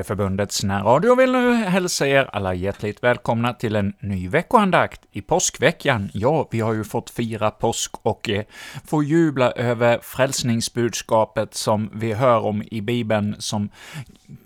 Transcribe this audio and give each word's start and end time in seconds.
Kyckleförbundets 0.00 0.62
närradio 0.62 1.14
vill 1.14 1.32
nu 1.32 1.54
hälsa 1.54 2.06
er 2.06 2.30
alla 2.32 2.54
hjärtligt 2.54 3.02
välkomna 3.02 3.52
till 3.52 3.76
en 3.76 3.92
ny 4.00 4.28
veckoandakt 4.28 5.00
i 5.12 5.22
påskveckan. 5.22 6.10
Ja, 6.12 6.48
vi 6.50 6.60
har 6.60 6.72
ju 6.72 6.84
fått 6.84 7.10
fira 7.10 7.50
påsk 7.50 7.94
och 8.02 8.30
eh, 8.30 8.44
få 8.84 9.02
jubla 9.02 9.50
över 9.50 9.98
frälsningsbudskapet 10.02 11.54
som 11.54 11.90
vi 11.94 12.12
hör 12.12 12.38
om 12.38 12.62
i 12.70 12.80
Bibeln, 12.80 13.36
som 13.38 13.68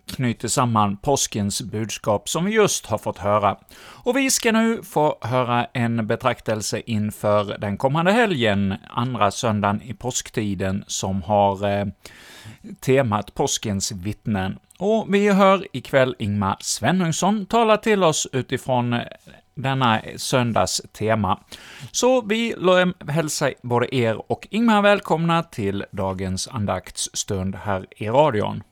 knyter 0.07 0.49
samman 0.49 0.97
påskens 0.97 1.63
budskap 1.63 2.29
som 2.29 2.45
vi 2.45 2.53
just 2.53 2.87
har 2.87 2.99
fått 2.99 3.19
höra. 3.19 3.57
Och 3.77 4.17
vi 4.17 4.31
ska 4.31 4.53
nu 4.53 4.83
få 4.83 5.19
höra 5.21 5.65
en 5.65 6.07
betraktelse 6.07 6.83
inför 6.87 7.59
den 7.59 7.77
kommande 7.77 8.13
helgen, 8.13 8.75
andra 8.91 9.31
söndagen 9.31 9.83
i 9.83 9.95
påsktiden, 9.95 10.85
som 10.87 11.23
har 11.23 11.79
eh, 11.79 11.87
temat 12.81 13.35
påskens 13.35 13.93
vittnen. 13.93 14.59
Och 14.79 15.07
vi 15.15 15.33
hör 15.33 15.67
ikväll 15.73 16.17
Ingmar 16.19 16.57
Svenungsson 16.61 17.47
tala 17.47 17.77
till 17.77 18.05
oss 18.05 18.29
utifrån 18.33 18.93
eh, 18.93 19.01
denna 19.55 20.01
söndags 20.17 20.83
tema. 20.93 21.41
Så 21.93 22.21
vi 22.21 22.55
hälsar 23.09 23.55
både 23.63 23.95
er 23.95 24.33
och 24.33 24.49
Ingmar 24.51 24.83
välkomna 24.83 25.43
till 25.43 25.85
dagens 25.91 26.49
andaktsstund 26.49 27.55
här 27.55 27.87
i 27.97 28.09
radion. 28.09 28.63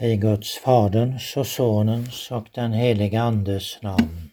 I 0.00 0.16
Guds 0.16 0.58
Faderns 0.58 1.36
och 1.36 1.46
Sonens 1.46 2.30
och 2.30 2.48
den 2.54 2.72
helige 2.72 3.20
Andes 3.20 3.82
namn. 3.82 4.30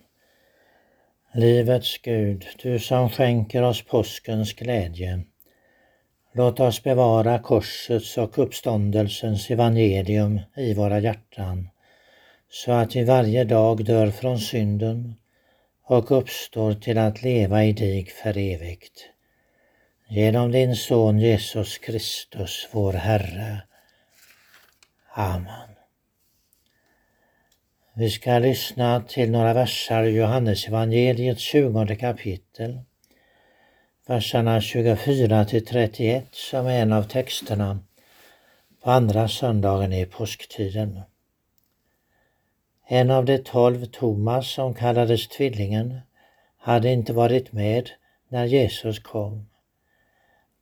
Livets 1.33 1.97
Gud, 1.97 2.45
du 2.63 2.79
som 2.79 3.09
skänker 3.09 3.63
oss 3.63 3.81
påskens 3.81 4.53
glädje. 4.53 5.23
Låt 6.33 6.59
oss 6.59 6.83
bevara 6.83 7.39
korsets 7.39 8.17
och 8.17 8.39
uppståndelsens 8.39 9.49
evangelium 9.49 10.39
i 10.57 10.73
våra 10.73 10.99
hjärtan, 10.99 11.69
så 12.49 12.71
att 12.71 12.95
vi 12.95 13.03
varje 13.03 13.43
dag 13.43 13.85
dör 13.85 14.11
från 14.11 14.39
synden 14.39 15.15
och 15.83 16.11
uppstår 16.11 16.73
till 16.73 16.97
att 16.97 17.21
leva 17.21 17.63
i 17.63 17.73
dig 17.73 18.05
för 18.05 18.37
evigt. 18.37 19.09
Genom 20.09 20.51
din 20.51 20.75
Son 20.75 21.19
Jesus 21.19 21.77
Kristus, 21.77 22.67
vår 22.71 22.93
Herre. 22.93 23.61
Amen. 25.17 25.69
Vi 27.93 28.09
ska 28.09 28.39
lyssna 28.39 29.01
till 29.01 29.31
några 29.31 29.53
versar 29.53 30.03
i 30.03 30.09
Johannesevangeliets 30.09 31.41
20 31.41 31.95
kapitel 31.95 32.79
verserna 34.07 34.61
24 34.61 35.45
till 35.45 35.65
31 35.65 36.25
som 36.31 36.67
är 36.67 36.81
en 36.81 36.93
av 36.93 37.03
texterna 37.03 37.79
på 38.83 38.91
andra 38.91 39.27
söndagen 39.27 39.93
i 39.93 40.05
påsktiden. 40.05 41.01
En 42.87 43.11
av 43.11 43.25
de 43.25 43.37
tolv, 43.37 43.85
Thomas, 43.85 44.47
som 44.47 44.73
kallades 44.73 45.27
Tvillingen, 45.27 45.99
hade 46.57 46.91
inte 46.91 47.13
varit 47.13 47.51
med 47.51 47.89
när 48.29 48.45
Jesus 48.45 48.99
kom. 48.99 49.49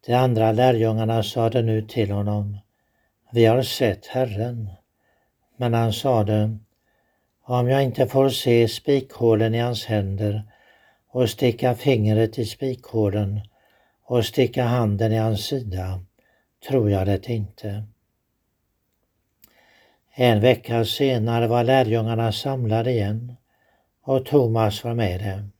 De 0.06 0.14
andra 0.14 0.52
lärjungarna 0.52 1.24
sade 1.24 1.62
nu 1.62 1.82
till 1.82 2.12
honom, 2.12 2.58
vi 3.34 3.46
har 3.46 3.62
sett 3.62 4.08
Herren. 4.08 4.70
Men 5.58 5.74
han 5.74 5.94
sade, 5.94 6.58
om 7.44 7.70
jag 7.70 7.84
inte 7.84 8.08
får 8.08 8.30
se 8.30 8.68
spikhålen 8.68 9.56
i 9.56 9.60
hans 9.60 9.86
händer 9.86 10.44
och 11.10 11.30
sticka 11.30 11.76
fingret 11.76 12.40
i 12.40 12.46
spikhålen 12.46 13.42
och 14.06 14.26
sticka 14.26 14.64
handen 14.64 15.12
i 15.12 15.18
hans 15.18 15.46
sida, 15.46 16.00
tror 16.68 16.92
jag 16.92 17.08
det 17.08 17.30
inte. 17.30 17.84
En 20.14 20.40
vecka 20.42 20.86
senare 20.86 21.48
var 21.48 21.64
lärjungarna 21.64 22.32
samlade 22.32 22.92
igen 22.92 23.36
och 24.04 24.26
Thomas 24.26 24.84
var 24.84 24.94
med 24.94 25.20
dem. 25.20 25.52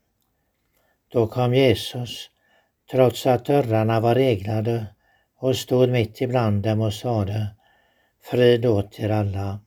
Då 1.12 1.28
kom 1.28 1.54
Jesus, 1.54 2.30
trots 2.92 3.26
att 3.26 3.46
dörrarna 3.46 4.00
var 4.00 4.16
reglade 4.16 4.86
och 5.38 5.56
stod 5.56 5.90
mitt 5.90 6.22
ibland 6.22 6.64
dem 6.64 6.82
och 6.82 6.94
sade 6.94 7.48
Frid 8.24 8.66
åt 8.66 9.00
er 9.00 9.10
alla. 9.10 9.60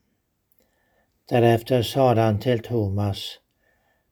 Därefter 1.28 1.83
sade 1.83 2.21
han 2.21 2.41
till 2.41 2.59
Thomas 2.59 3.39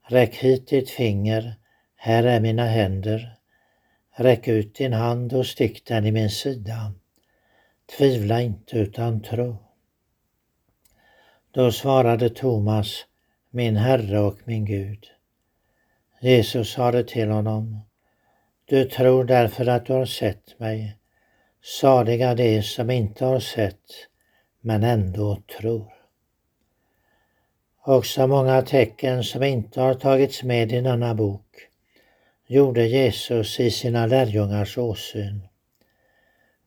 Räck 0.07 0.35
hit 0.35 0.67
ditt 0.67 0.89
finger 0.89 1.55
här 1.95 2.23
är 2.23 2.39
mina 2.39 2.65
händer. 2.65 3.35
Räck 4.15 4.47
ut 4.47 4.75
din 4.75 4.93
hand 4.93 5.33
och 5.33 5.45
stick 5.45 5.85
den 5.85 6.05
i 6.05 6.11
min 6.11 6.29
sida. 6.29 6.93
Tvivla 7.97 8.41
inte 8.41 8.77
utan 8.77 9.21
tro. 9.21 9.57
Då 11.51 11.71
svarade 11.71 12.29
Thomas, 12.29 13.05
min 13.49 13.75
Herre 13.75 14.19
och 14.19 14.39
min 14.43 14.65
Gud. 14.65 15.07
Jesus 16.21 16.71
sade 16.71 17.03
till 17.03 17.29
honom, 17.29 17.81
du 18.65 18.85
tror 18.85 19.23
därför 19.23 19.67
att 19.67 19.85
du 19.85 19.93
har 19.93 20.05
sett 20.05 20.59
mig. 20.59 20.97
Saliga 21.63 22.35
de 22.35 22.61
som 22.61 22.89
inte 22.89 23.25
har 23.25 23.39
sett, 23.39 23.83
men 24.65 24.83
ändå 24.83 25.41
tror. 25.59 25.93
Också 27.83 28.27
många 28.27 28.61
tecken 28.61 29.23
som 29.23 29.43
inte 29.43 29.81
har 29.81 29.93
tagits 29.93 30.43
med 30.43 30.71
i 30.71 30.81
denna 30.81 31.15
bok 31.15 31.67
gjorde 32.47 32.87
Jesus 32.87 33.59
i 33.59 33.71
sina 33.71 34.05
lärjungars 34.05 34.77
åsyn. 34.77 35.47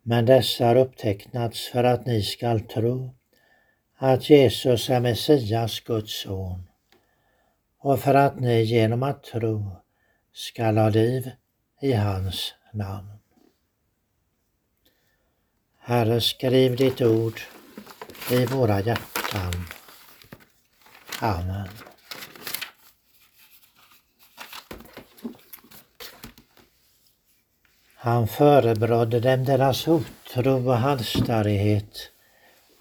Men 0.02 0.26
dessa 0.26 0.66
har 0.66 0.76
upptecknats 0.76 1.68
för 1.68 1.84
att 1.84 2.06
ni 2.06 2.22
skall 2.22 2.60
tro 2.60 3.14
att 3.96 4.30
Jesus 4.30 4.90
är 4.90 5.00
Messias, 5.00 5.80
Guds 5.80 6.22
son, 6.22 6.68
och 7.78 8.00
för 8.00 8.14
att 8.14 8.40
ni 8.40 8.62
genom 8.62 9.02
att 9.02 9.22
tro 9.22 9.70
skall 10.32 10.78
ha 10.78 10.88
liv 10.88 11.30
i 11.80 11.92
hans 11.92 12.54
namn. 12.72 13.18
Herre, 15.78 16.20
skriv 16.20 16.76
ditt 16.76 17.00
ord 17.00 17.40
i 18.30 18.46
våra 18.46 18.80
hjärtan. 18.80 19.52
Amen. 21.20 21.68
Han 27.94 28.28
förebrådde 28.28 29.20
dem 29.20 29.44
deras 29.44 29.88
otro 29.88 30.68
och 30.68 30.76
halsstarrighet 30.76 32.10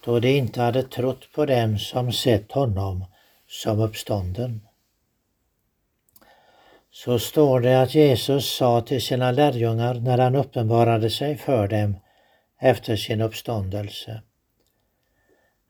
då 0.04 0.20
de 0.20 0.38
inte 0.38 0.60
hade 0.60 0.82
trott 0.82 1.32
på 1.34 1.46
dem 1.46 1.78
som 1.78 2.12
sett 2.12 2.52
honom 2.52 3.04
som 3.48 3.80
uppstånden. 3.80 4.60
Så 6.90 7.18
står 7.18 7.60
det 7.60 7.82
att 7.82 7.94
Jesus 7.94 8.56
sa 8.56 8.80
till 8.80 9.02
sina 9.02 9.30
lärjungar 9.30 9.94
när 9.94 10.18
han 10.18 10.36
uppenbarade 10.36 11.10
sig 11.10 11.36
för 11.36 11.68
dem 11.68 11.96
efter 12.60 12.96
sin 12.96 13.20
uppståndelse. 13.20 14.22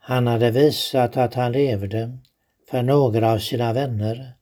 Han 0.08 0.26
hade 0.26 0.50
visat 0.50 1.16
att 1.16 1.34
han 1.34 1.52
levde 1.52 2.18
för 2.70 2.82
några 2.82 3.32
av 3.32 3.38
sina 3.38 3.72
vänner, 3.72 4.32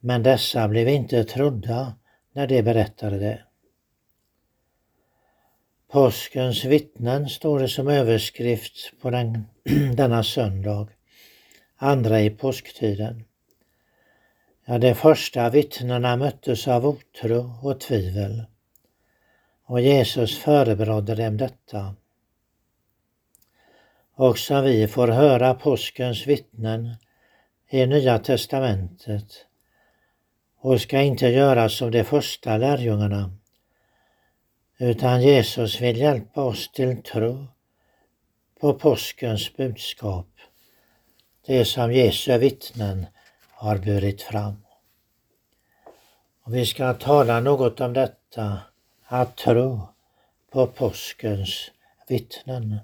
men 0.00 0.22
dessa 0.22 0.68
blev 0.68 0.88
inte 0.88 1.24
trodda 1.24 1.94
när 2.32 2.46
de 2.46 2.62
berättade 2.62 3.18
det. 3.18 3.42
Påskens 5.92 6.64
vittnen 6.64 7.28
står 7.28 7.58
det 7.58 7.68
som 7.68 7.88
överskrift 7.88 8.92
på 9.02 9.10
den, 9.10 9.44
denna 9.94 10.22
söndag, 10.22 10.88
andra 11.76 12.20
i 12.20 12.30
påsktiden. 12.30 13.24
Ja, 14.64 14.78
de 14.78 14.94
första 14.94 15.50
vittnena 15.50 16.16
möttes 16.16 16.68
av 16.68 16.86
otro 16.86 17.50
och 17.62 17.80
tvivel 17.80 18.42
och 19.64 19.80
Jesus 19.80 20.38
förebrådde 20.38 21.14
dem 21.14 21.36
detta. 21.36 21.94
Också 24.20 24.60
vi 24.60 24.88
får 24.88 25.08
höra 25.08 25.54
påskens 25.54 26.26
vittnen 26.26 26.96
i 27.68 27.86
Nya 27.86 28.18
testamentet 28.18 29.46
och 30.60 30.80
ska 30.80 31.00
inte 31.00 31.26
göra 31.26 31.68
som 31.68 31.90
de 31.90 32.04
första 32.04 32.56
lärjungarna 32.56 33.30
utan 34.78 35.22
Jesus 35.22 35.80
vill 35.80 35.96
hjälpa 35.96 36.42
oss 36.44 36.72
till 36.72 37.02
tro 37.02 37.46
på 38.60 38.74
påskens 38.74 39.56
budskap, 39.56 40.28
det 41.46 41.64
som 41.64 41.92
Jesu 41.92 42.38
vittnen 42.38 43.06
har 43.50 43.78
burit 43.78 44.22
fram. 44.22 44.64
Och 46.42 46.54
vi 46.54 46.66
ska 46.66 46.94
tala 46.94 47.40
något 47.40 47.80
om 47.80 47.92
detta, 47.92 48.58
att 49.04 49.36
tro 49.36 49.80
på 50.50 50.66
påskens 50.66 51.70
vittnen. 52.08 52.78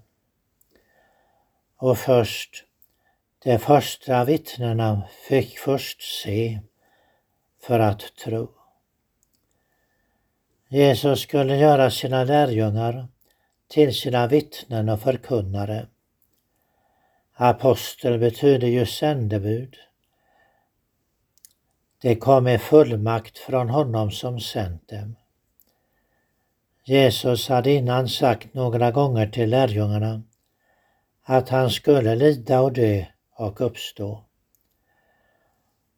Och 1.84 1.98
först, 1.98 2.64
de 3.42 3.58
första 3.58 4.24
vittnena 4.24 5.02
fick 5.28 5.58
först 5.58 6.22
se 6.22 6.60
för 7.62 7.80
att 7.80 8.16
tro. 8.16 8.50
Jesus 10.68 11.20
skulle 11.20 11.56
göra 11.56 11.90
sina 11.90 12.24
lärjungar 12.24 13.08
till 13.68 13.94
sina 13.94 14.26
vittnen 14.26 14.88
och 14.88 15.00
förkunnare. 15.00 15.86
Apostel 17.34 18.18
betyder 18.18 18.68
ju 18.68 18.86
sändebud. 18.86 19.76
Det 22.02 22.16
kom 22.16 22.44
med 22.44 22.62
fullmakt 22.62 23.38
från 23.38 23.70
honom 23.70 24.10
som 24.10 24.40
sänt 24.40 24.88
dem. 24.88 25.16
Jesus 26.84 27.48
hade 27.48 27.70
innan 27.70 28.08
sagt 28.08 28.54
några 28.54 28.90
gånger 28.90 29.26
till 29.26 29.50
lärjungarna 29.50 30.22
att 31.24 31.48
han 31.48 31.70
skulle 31.70 32.14
lida 32.14 32.60
och 32.60 32.72
dö 32.72 33.04
och 33.36 33.60
uppstå. 33.60 34.24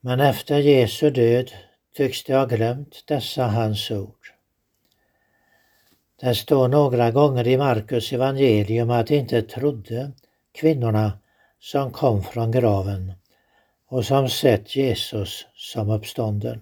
Men 0.01 0.21
efter 0.21 0.59
Jesu 0.59 1.11
död 1.11 1.53
tycks 1.97 2.25
de 2.25 2.35
ha 2.35 2.45
glömt 2.45 3.05
dessa 3.07 3.47
hans 3.47 3.91
ord. 3.91 4.33
Det 6.21 6.35
står 6.35 6.69
några 6.69 7.11
gånger 7.11 7.47
i 7.47 7.57
Markus 7.57 8.13
evangelium 8.13 8.91
att 8.91 9.07
de 9.07 9.17
inte 9.17 9.43
trodde 9.43 10.13
kvinnorna 10.53 11.19
som 11.61 11.91
kom 11.91 12.23
från 12.23 12.51
graven 12.51 13.13
och 13.89 14.05
som 14.05 14.29
sett 14.29 14.77
Jesus 14.77 15.47
som 15.55 15.91
uppstånden. 15.91 16.61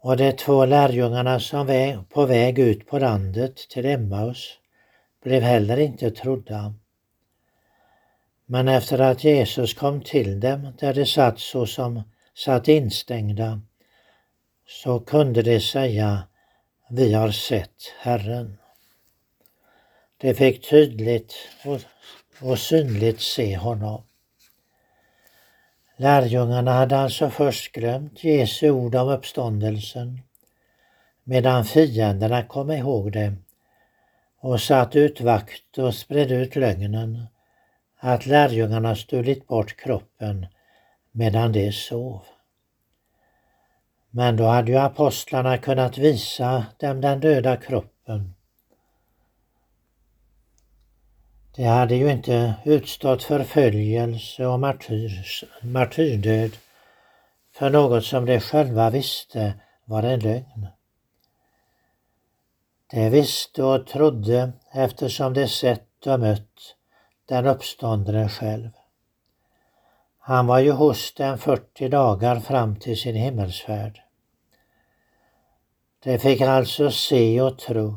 Och 0.00 0.16
de 0.16 0.32
två 0.32 0.64
lärjungarna 0.64 1.40
som 1.40 1.66
var 1.66 2.04
på 2.04 2.26
väg 2.26 2.58
ut 2.58 2.86
på 2.86 2.98
landet 2.98 3.56
till 3.56 3.86
Emmaus 3.86 4.58
blev 5.22 5.42
heller 5.42 5.76
inte 5.76 6.10
trodda. 6.10 6.74
Men 8.46 8.68
efter 8.68 8.98
att 8.98 9.24
Jesus 9.24 9.74
kom 9.74 10.00
till 10.00 10.40
dem 10.40 10.72
där 10.78 10.94
de 10.94 11.06
satt 11.06 11.38
så 11.38 11.66
som 11.66 12.02
satt 12.34 12.68
instängda 12.68 13.60
så 14.66 15.00
kunde 15.00 15.42
de 15.42 15.60
säga 15.60 16.22
vi 16.90 17.12
har 17.12 17.30
sett 17.30 17.94
Herren. 17.98 18.58
De 20.16 20.34
fick 20.34 20.70
tydligt 20.70 21.34
och, 21.64 21.80
och 22.40 22.58
synligt 22.58 23.20
se 23.20 23.56
honom. 23.56 24.02
Lärjungarna 25.96 26.72
hade 26.72 26.96
alltså 26.98 27.30
först 27.30 27.72
glömt 27.72 28.24
Jesu 28.24 28.70
ord 28.70 28.94
om 28.94 29.08
uppståndelsen 29.08 30.20
medan 31.24 31.64
fienderna 31.64 32.42
kom 32.42 32.70
ihåg 32.70 33.12
det 33.12 33.34
och 34.42 34.60
satt 34.60 34.96
ut 34.96 35.20
vakt 35.20 35.78
och 35.78 35.94
spred 35.94 36.32
ut 36.32 36.56
lögnen 36.56 37.26
att 37.98 38.26
lärjungarna 38.26 38.96
stulit 38.96 39.46
bort 39.46 39.76
kroppen 39.76 40.46
medan 41.12 41.52
de 41.52 41.72
sov. 41.72 42.22
Men 44.10 44.36
då 44.36 44.44
hade 44.44 44.72
ju 44.72 44.78
apostlarna 44.78 45.58
kunnat 45.58 45.98
visa 45.98 46.66
dem 46.78 47.00
den 47.00 47.20
döda 47.20 47.56
kroppen. 47.56 48.34
De 51.56 51.64
hade 51.64 51.94
ju 51.94 52.10
inte 52.10 52.54
utstått 52.64 53.22
förföljelse 53.22 54.46
och 54.46 54.60
martyrs, 54.60 55.44
martyrdöd 55.62 56.56
för 57.54 57.70
något 57.70 58.04
som 58.04 58.26
de 58.26 58.40
själva 58.40 58.90
visste 58.90 59.54
var 59.84 60.02
en 60.02 60.20
lögn. 60.20 60.66
Eh, 62.92 63.04
de 63.04 63.10
visste 63.10 63.62
och 63.62 63.86
trodde 63.86 64.52
eftersom 64.72 65.34
de 65.34 65.48
sett 65.48 66.06
och 66.06 66.20
mött 66.20 66.76
den 67.28 67.46
uppståndne 67.46 68.28
själv. 68.28 68.70
Han 70.18 70.46
var 70.46 70.58
ju 70.58 70.70
hos 70.70 71.14
dem 71.14 71.38
40 71.38 71.88
dagar 71.88 72.40
fram 72.40 72.76
till 72.76 72.96
sin 72.96 73.16
himmelsfärd. 73.16 74.02
De 76.04 76.18
fick 76.18 76.40
alltså 76.40 76.90
se 76.90 77.40
och 77.40 77.58
tro 77.58 77.96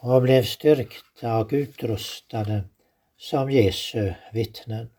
och 0.00 0.22
blev 0.22 0.42
styrkta 0.42 1.38
och 1.38 1.48
utrustade 1.52 2.64
som 3.16 3.50
Jesu 3.50 4.14
vittnen. 4.32 4.90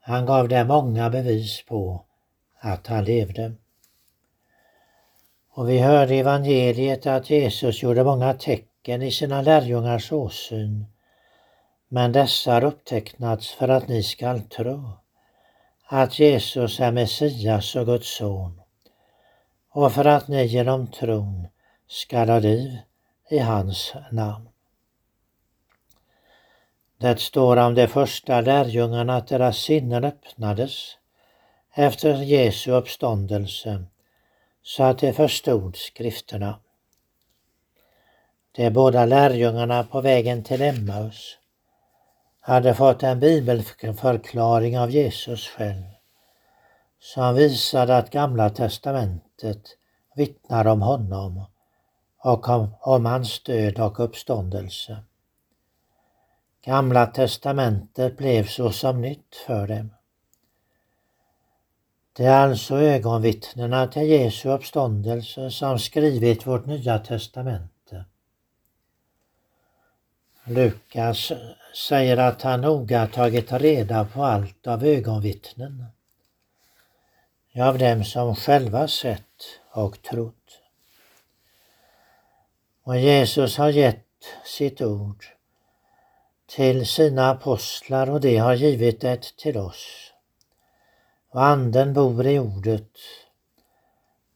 Han 0.00 0.26
gav 0.26 0.48
dem 0.48 0.66
många 0.66 1.10
bevis 1.10 1.64
på 1.66 2.04
att 2.60 2.86
han 2.86 3.04
levde. 3.04 3.54
Och 5.56 5.70
vi 5.70 5.78
hörde 5.78 6.14
i 6.14 6.18
evangeliet 6.18 7.06
att 7.06 7.30
Jesus 7.30 7.82
gjorde 7.82 8.04
många 8.04 8.34
tecken 8.34 9.02
i 9.02 9.10
sina 9.10 9.42
lärjungars 9.42 10.12
åsyn. 10.12 10.86
Men 11.88 12.12
dessa 12.12 12.52
har 12.52 12.64
upptecknats 12.64 13.50
för 13.50 13.68
att 13.68 13.88
ni 13.88 14.02
skall 14.02 14.40
tro 14.40 14.90
att 15.86 16.18
Jesus 16.18 16.80
är 16.80 16.92
Messias 16.92 17.76
och 17.76 17.86
Guds 17.86 18.16
son 18.16 18.60
och 19.70 19.92
för 19.92 20.04
att 20.04 20.28
ni 20.28 20.44
genom 20.44 20.86
tron 20.86 21.48
skall 21.88 22.28
ha 22.28 22.38
liv 22.38 22.78
i 23.30 23.38
hans 23.38 23.94
namn. 24.12 24.48
Det 26.98 27.20
står 27.20 27.56
om 27.56 27.74
de 27.74 27.86
första 27.88 28.40
lärjungarna 28.40 29.16
att 29.16 29.28
deras 29.28 29.56
sinnen 29.58 30.04
öppnades 30.04 30.96
efter 31.74 32.22
Jesu 32.22 32.70
uppståndelse 32.70 33.84
så 34.66 34.82
att 34.82 34.98
de 34.98 35.12
förstod 35.12 35.76
skrifterna. 35.76 36.60
De 38.52 38.70
båda 38.70 39.06
lärjungarna 39.06 39.84
på 39.84 40.00
vägen 40.00 40.44
till 40.44 40.62
Emmaus 40.62 41.38
hade 42.40 42.74
fått 42.74 43.02
en 43.02 43.20
bibelförklaring 43.20 44.78
av 44.78 44.90
Jesus 44.90 45.48
själv 45.48 45.84
som 47.00 47.34
visade 47.34 47.96
att 47.96 48.10
Gamla 48.10 48.50
testamentet 48.50 49.62
vittnar 50.14 50.66
om 50.66 50.82
honom 50.82 51.44
och 52.18 52.48
om, 52.48 52.74
om 52.80 53.04
hans 53.04 53.42
död 53.42 53.80
och 53.80 54.00
uppståndelse. 54.00 54.96
Gamla 56.64 57.06
testamentet 57.06 58.16
blev 58.16 58.46
så 58.46 58.72
som 58.72 59.00
nytt 59.00 59.36
för 59.46 59.66
dem. 59.66 59.95
Det 62.16 62.24
är 62.24 62.48
alltså 62.48 62.76
ögonvittnena 62.76 63.86
till 63.86 64.02
Jesu 64.02 64.48
uppståndelse 64.48 65.50
som 65.50 65.78
skrivit 65.78 66.46
vårt 66.46 66.66
nya 66.66 66.98
testamente. 66.98 68.04
Lukas 70.44 71.32
säger 71.74 72.16
att 72.16 72.42
han 72.42 72.60
noga 72.60 73.06
tagit 73.06 73.52
reda 73.52 74.04
på 74.04 74.24
allt 74.24 74.66
av 74.66 74.84
ögonvittnen. 74.84 75.84
Av 77.54 77.78
dem 77.78 78.04
som 78.04 78.36
själva 78.36 78.88
sett 78.88 79.60
och 79.70 80.02
trott. 80.02 80.60
Och 82.82 82.98
Jesus 82.98 83.56
har 83.56 83.68
gett 83.68 84.24
sitt 84.44 84.80
ord 84.80 85.24
till 86.46 86.86
sina 86.86 87.30
apostlar 87.30 88.10
och 88.10 88.20
det 88.20 88.36
har 88.36 88.54
givit 88.54 89.00
det 89.00 89.36
till 89.36 89.56
oss. 89.56 90.05
Och 91.36 91.44
anden 91.44 91.92
bor 91.92 92.26
i 92.26 92.38
ordet 92.38 92.90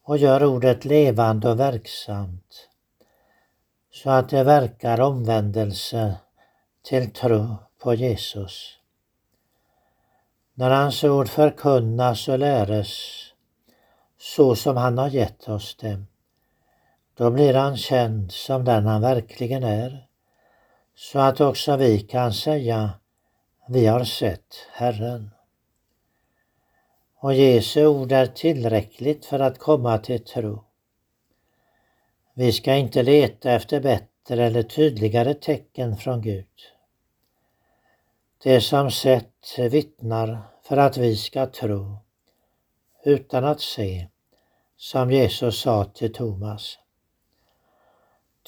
och 0.03 0.17
gör 0.17 0.43
ordet 0.43 0.85
levande 0.85 1.49
och 1.49 1.59
verksamt 1.59 2.69
så 3.93 4.09
att 4.09 4.29
det 4.29 4.43
verkar 4.43 5.01
omvändelse 5.01 6.15
till 6.83 7.11
tro 7.11 7.55
på 7.79 7.93
Jesus. 7.93 8.77
När 10.53 10.69
hans 10.69 11.03
ord 11.03 11.29
förkunnas 11.29 12.27
och 12.27 12.39
läres 12.39 12.89
så 14.19 14.55
som 14.55 14.77
han 14.77 14.97
har 14.97 15.09
gett 15.09 15.49
oss 15.49 15.75
dem, 15.75 16.07
då 17.17 17.31
blir 17.31 17.53
han 17.53 17.77
känd 17.77 18.31
som 18.31 18.65
den 18.65 18.85
han 18.85 19.01
verkligen 19.01 19.63
är, 19.63 20.07
så 20.95 21.19
att 21.19 21.41
också 21.41 21.77
vi 21.77 21.99
kan 21.99 22.33
säga 22.33 22.89
vi 23.67 23.85
har 23.85 24.03
sett 24.03 24.67
Herren. 24.71 25.31
Och 27.23 27.33
Jesu 27.33 27.85
ord 27.85 28.11
är 28.11 28.25
tillräckligt 28.25 29.25
för 29.25 29.39
att 29.39 29.59
komma 29.59 29.97
till 29.97 30.23
tro. 30.23 30.63
Vi 32.33 32.51
ska 32.51 32.75
inte 32.75 33.03
leta 33.03 33.51
efter 33.51 33.79
bättre 33.79 34.45
eller 34.45 34.63
tydligare 34.63 35.33
tecken 35.33 35.97
från 35.97 36.21
Gud. 36.21 36.45
Det 38.43 38.61
som 38.61 38.91
sett 38.91 39.57
vittnar 39.57 40.41
för 40.63 40.77
att 40.77 40.97
vi 40.97 41.15
ska 41.15 41.45
tro 41.45 41.97
utan 43.03 43.45
att 43.45 43.61
se, 43.61 44.07
som 44.77 45.11
Jesus 45.11 45.59
sa 45.59 45.85
till 45.85 46.13
Thomas. 46.13 46.79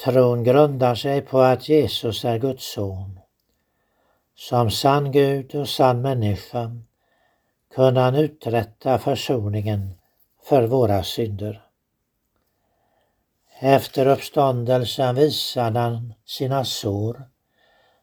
Tron 0.04 0.44
grundar 0.44 0.96
sig 0.96 1.22
på 1.22 1.40
att 1.40 1.70
Jesus 1.70 2.26
är 2.26 2.40
Guds 2.40 2.74
son. 2.74 3.20
Som 4.36 4.72
sann 4.72 5.12
Gud 5.12 5.56
och 5.56 5.70
sann 5.70 6.02
människa 6.02 6.72
kunde 7.76 8.02
han 8.02 8.16
uträtta 8.16 9.00
försoningen 9.00 9.94
för 10.44 10.68
våra 10.68 11.04
synder. 11.04 11.62
Efter 13.60 14.08
uppståndelsen 14.08 15.16
visade 15.16 15.80
han 15.80 16.14
sina 16.26 16.66
sår 16.66 17.30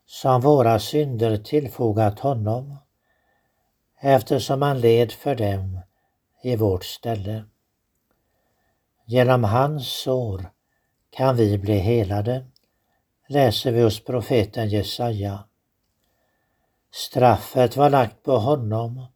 som 0.07 0.41
våra 0.41 0.79
synder 0.79 1.37
tillfogat 1.37 2.19
honom 2.19 2.77
eftersom 4.01 4.63
han 4.63 4.81
led 4.81 5.13
för 5.13 5.35
dem 5.35 5.81
i 6.43 6.57
vårt 6.57 6.85
ställe. 6.85 7.45
Genom 9.05 9.45
hans 9.45 9.89
sår 9.89 10.51
kan 11.11 11.37
vi 11.37 11.59
bli 11.59 11.79
helade, 11.79 12.47
läser 13.29 13.73
vi 13.73 13.83
hos 13.83 14.05
profeten 14.05 14.69
Jesaja. 14.69 15.45
Straffet 16.93 17.77
var 17.77 17.91
lagt 17.91 18.23
på 18.23 18.39
honom 18.39 19.07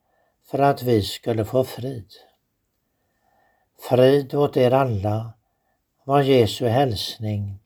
för 0.45 0.59
att 0.59 0.83
vi 0.83 1.01
skulle 1.01 1.45
få 1.45 1.63
frid. 1.63 2.11
Frid 3.89 4.33
åt 4.33 4.57
er 4.57 4.71
alla 4.71 5.33
var 6.03 6.21
Jesu 6.21 6.67
hälsning 6.67 7.59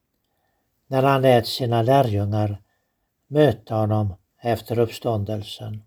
när 0.88 1.04
han 1.04 1.22
lät 1.22 1.48
sina 1.48 1.82
lärjungar 1.82 2.62
möta 3.28 3.76
honom 3.76 4.16
efter 4.42 4.80
uppståndelsen. 4.80 5.84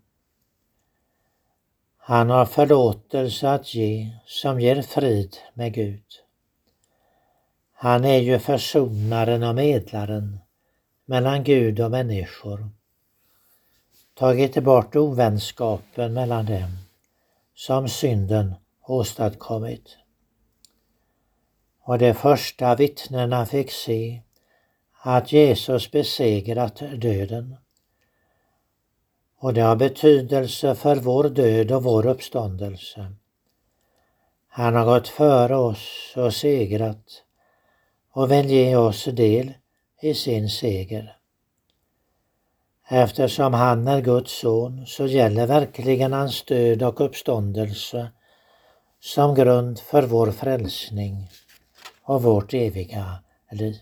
Han 1.97 2.29
har 2.29 2.45
förlåtelse 2.45 3.49
att 3.49 3.73
ge 3.73 4.09
som 4.25 4.59
ger 4.59 4.81
frid 4.81 5.37
med 5.53 5.73
Gud. 5.73 6.05
Han 7.73 8.05
är 8.05 8.19
ju 8.19 8.39
försonaren 8.39 9.43
och 9.43 9.55
medlaren 9.55 10.39
mellan 11.05 11.43
Gud 11.43 11.79
och 11.79 11.91
människor. 11.91 12.69
Tagit 14.13 14.63
bort 14.63 14.95
ovänskapen 14.95 16.13
mellan 16.13 16.45
dem 16.45 16.82
som 17.55 17.89
synden 17.89 18.55
åstadkommit. 18.87 19.97
Och 21.81 21.97
de 21.97 22.13
första 22.13 22.75
vittnena 22.75 23.45
fick 23.45 23.71
se 23.71 24.21
att 25.01 25.31
Jesus 25.31 25.91
besegrat 25.91 26.75
döden. 26.75 27.55
Och 29.39 29.53
det 29.53 29.61
har 29.61 29.75
betydelse 29.75 30.75
för 30.75 30.95
vår 30.95 31.29
död 31.29 31.71
och 31.71 31.83
vår 31.83 32.05
uppståndelse. 32.05 33.13
Han 34.47 34.75
har 34.75 34.85
gått 34.85 35.07
före 35.07 35.55
oss 35.55 36.13
och 36.15 36.33
segrat 36.33 37.23
och 38.11 38.31
vill 38.31 38.49
ge 38.49 38.75
oss 38.75 39.05
del 39.05 39.53
i 40.01 40.13
sin 40.13 40.49
seger. 40.49 41.17
Eftersom 42.87 43.53
han 43.53 43.87
är 43.87 44.01
Guds 44.01 44.39
son 44.39 44.85
så 44.85 45.05
gäller 45.05 45.47
verkligen 45.47 46.13
hans 46.13 46.43
död 46.43 46.83
och 46.83 47.01
uppståndelse 47.01 48.11
som 48.99 49.35
grund 49.35 49.79
för 49.79 50.03
vår 50.03 50.31
frälsning 50.31 51.29
och 52.03 52.23
vårt 52.23 52.53
eviga 52.53 53.23
liv. 53.51 53.81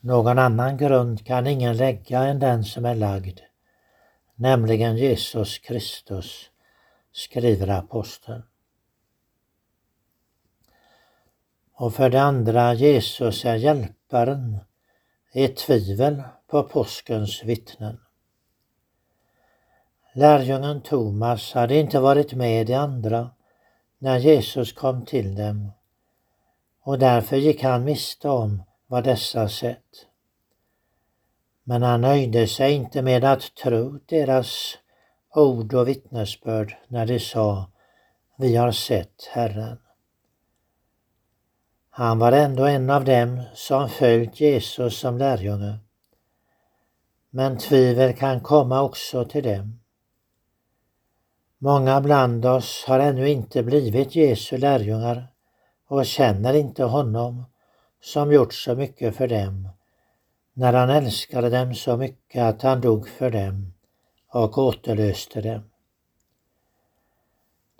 Någon 0.00 0.38
annan 0.38 0.76
grund 0.76 1.26
kan 1.26 1.46
ingen 1.46 1.76
lägga 1.76 2.22
än 2.22 2.38
den 2.38 2.64
som 2.64 2.84
är 2.84 2.94
lagd, 2.94 3.40
nämligen 4.34 4.96
Jesus 4.96 5.58
Kristus, 5.58 6.50
skriver 7.12 7.68
aposteln. 7.68 8.42
Och 11.74 11.94
för 11.94 12.10
det 12.10 12.22
andra, 12.22 12.74
Jesus 12.74 13.44
är 13.44 13.56
hjälparen 13.56 14.58
är 15.32 15.48
tvivel 15.48 16.22
på 16.46 16.62
påskens 16.62 17.44
vittnen. 17.44 18.00
Lärjungen 20.14 20.80
Thomas 20.80 21.52
hade 21.52 21.76
inte 21.76 22.00
varit 22.00 22.32
med 22.32 22.66
de 22.66 22.74
andra 22.74 23.30
när 23.98 24.18
Jesus 24.18 24.72
kom 24.72 25.04
till 25.04 25.34
dem 25.34 25.72
och 26.82 26.98
därför 26.98 27.36
gick 27.36 27.62
han 27.62 27.84
miste 27.84 28.28
om 28.28 28.62
vad 28.86 29.04
dessa 29.04 29.48
sett. 29.48 30.06
Men 31.64 31.82
han 31.82 32.00
nöjde 32.00 32.46
sig 32.46 32.72
inte 32.72 33.02
med 33.02 33.24
att 33.24 33.54
tro 33.54 33.98
deras 34.06 34.78
ord 35.34 35.74
och 35.74 35.88
vittnesbörd 35.88 36.76
när 36.88 37.06
de 37.06 37.20
sa 37.20 37.70
Vi 38.38 38.56
har 38.56 38.72
sett 38.72 39.28
Herren. 39.30 39.81
Han 41.94 42.18
var 42.18 42.32
ändå 42.32 42.64
en 42.64 42.90
av 42.90 43.04
dem 43.04 43.42
som 43.54 43.88
följt 43.88 44.40
Jesus 44.40 44.98
som 44.98 45.18
lärjunge. 45.18 45.78
Men 47.30 47.58
tvivel 47.58 48.12
kan 48.12 48.40
komma 48.40 48.82
också 48.82 49.24
till 49.24 49.44
dem. 49.44 49.80
Många 51.58 52.00
bland 52.00 52.46
oss 52.46 52.84
har 52.86 53.00
ännu 53.00 53.28
inte 53.28 53.62
blivit 53.62 54.16
Jesu 54.16 54.58
lärjungar 54.58 55.26
och 55.88 56.06
känner 56.06 56.54
inte 56.54 56.84
honom 56.84 57.44
som 58.00 58.32
gjort 58.32 58.54
så 58.54 58.74
mycket 58.74 59.16
för 59.16 59.28
dem 59.28 59.68
när 60.52 60.72
han 60.72 60.90
älskade 60.90 61.50
dem 61.50 61.74
så 61.74 61.96
mycket 61.96 62.42
att 62.42 62.62
han 62.62 62.80
dog 62.80 63.08
för 63.08 63.30
dem 63.30 63.74
och 64.28 64.58
återlöste 64.58 65.40
dem. 65.40 65.71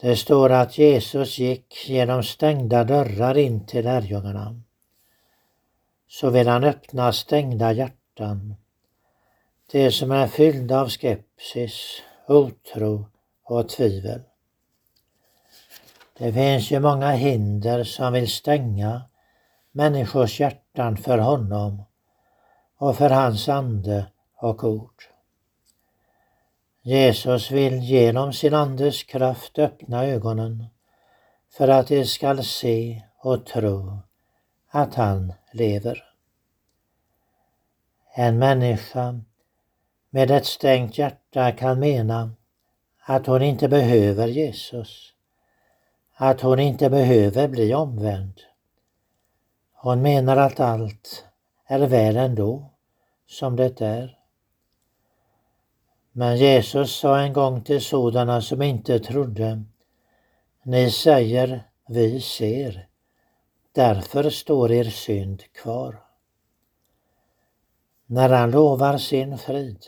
Det 0.03 0.17
står 0.17 0.51
att 0.51 0.79
Jesus 0.79 1.39
gick 1.39 1.89
genom 1.89 2.23
stängda 2.23 2.85
dörrar 2.85 3.39
in 3.39 3.67
till 3.67 3.85
lärjungarna. 3.85 4.61
Så 6.09 6.31
vill 6.31 6.49
han 6.49 6.65
öppna 6.65 7.13
stängda 7.13 7.73
hjärtan. 7.73 8.55
Det 9.73 9.91
som 9.91 10.11
är 10.11 10.27
fyllda 10.27 10.81
av 10.81 10.89
skepsis, 10.89 12.03
otro 12.29 13.07
och 13.45 13.69
tvivel. 13.69 14.21
Det 16.19 16.33
finns 16.33 16.71
ju 16.71 16.81
många 16.81 17.11
hinder 17.11 17.85
som 17.85 18.13
vill 18.13 18.29
stänga 18.31 19.03
människors 19.73 20.41
hjärtan 20.41 20.97
för 20.97 21.19
honom 21.19 21.83
och 22.79 22.97
för 22.97 23.11
hans 23.11 23.49
ande 23.49 24.07
och 24.37 24.65
ord. 24.65 25.12
Jesus 26.85 27.51
vill 27.51 27.79
genom 27.79 28.33
sin 28.33 28.55
Andes 28.55 29.03
kraft 29.03 29.59
öppna 29.59 30.05
ögonen 30.07 30.67
för 31.51 31.69
att 31.69 31.89
de 31.89 32.05
skall 32.05 32.45
se 32.45 33.03
och 33.19 33.47
tro 33.47 33.99
att 34.71 34.95
han 34.95 35.33
lever. 35.53 36.05
En 38.15 38.39
människa 38.39 39.21
med 40.11 40.31
ett 40.31 40.47
stängt 40.47 40.99
hjärta 40.99 41.53
kan 41.53 41.81
mena 41.81 42.31
att 43.05 43.27
hon 43.27 43.43
inte 43.43 43.69
behöver 43.69 44.29
Jesus, 44.29 45.13
att 46.15 46.41
hon 46.41 46.59
inte 46.59 46.91
behöver 46.91 47.49
bli 47.49 47.75
omvänd. 47.75 48.41
Hon 49.73 50.03
menar 50.03 50.37
att 50.37 50.61
allt 50.61 51.25
är 51.67 51.87
väl 51.87 52.17
ändå 52.17 52.71
som 53.27 53.57
det 53.57 53.81
är. 53.81 54.22
Men 56.13 56.37
Jesus 56.37 56.97
sa 56.97 57.19
en 57.19 57.33
gång 57.33 57.63
till 57.63 57.81
sådana 57.81 58.41
som 58.41 58.63
inte 58.63 58.99
trodde, 58.99 59.63
ni 60.63 60.91
säger 60.91 61.65
vi 61.89 62.21
ser, 62.21 62.87
därför 63.73 64.31
står 64.31 64.73
er 64.73 64.85
synd 64.85 65.43
kvar. 65.53 66.03
När 68.07 68.29
han 68.29 68.51
lovar 68.51 68.99
sin 68.99 69.39
frid 69.39 69.87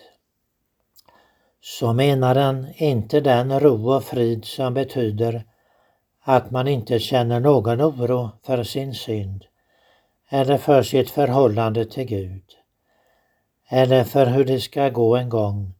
så 1.60 1.92
menar 1.92 2.34
han 2.34 2.66
inte 2.76 3.20
den 3.20 3.60
ro 3.60 3.90
och 3.90 4.04
frid 4.04 4.44
som 4.44 4.74
betyder 4.74 5.44
att 6.20 6.50
man 6.50 6.68
inte 6.68 6.98
känner 6.98 7.40
någon 7.40 7.82
oro 7.82 8.30
för 8.42 8.62
sin 8.62 8.94
synd 8.94 9.44
eller 10.28 10.58
för 10.58 10.82
sitt 10.82 11.10
förhållande 11.10 11.84
till 11.84 12.04
Gud 12.04 12.44
eller 13.68 14.04
för 14.04 14.26
hur 14.26 14.44
det 14.44 14.60
ska 14.60 14.88
gå 14.88 15.16
en 15.16 15.28
gång 15.28 15.73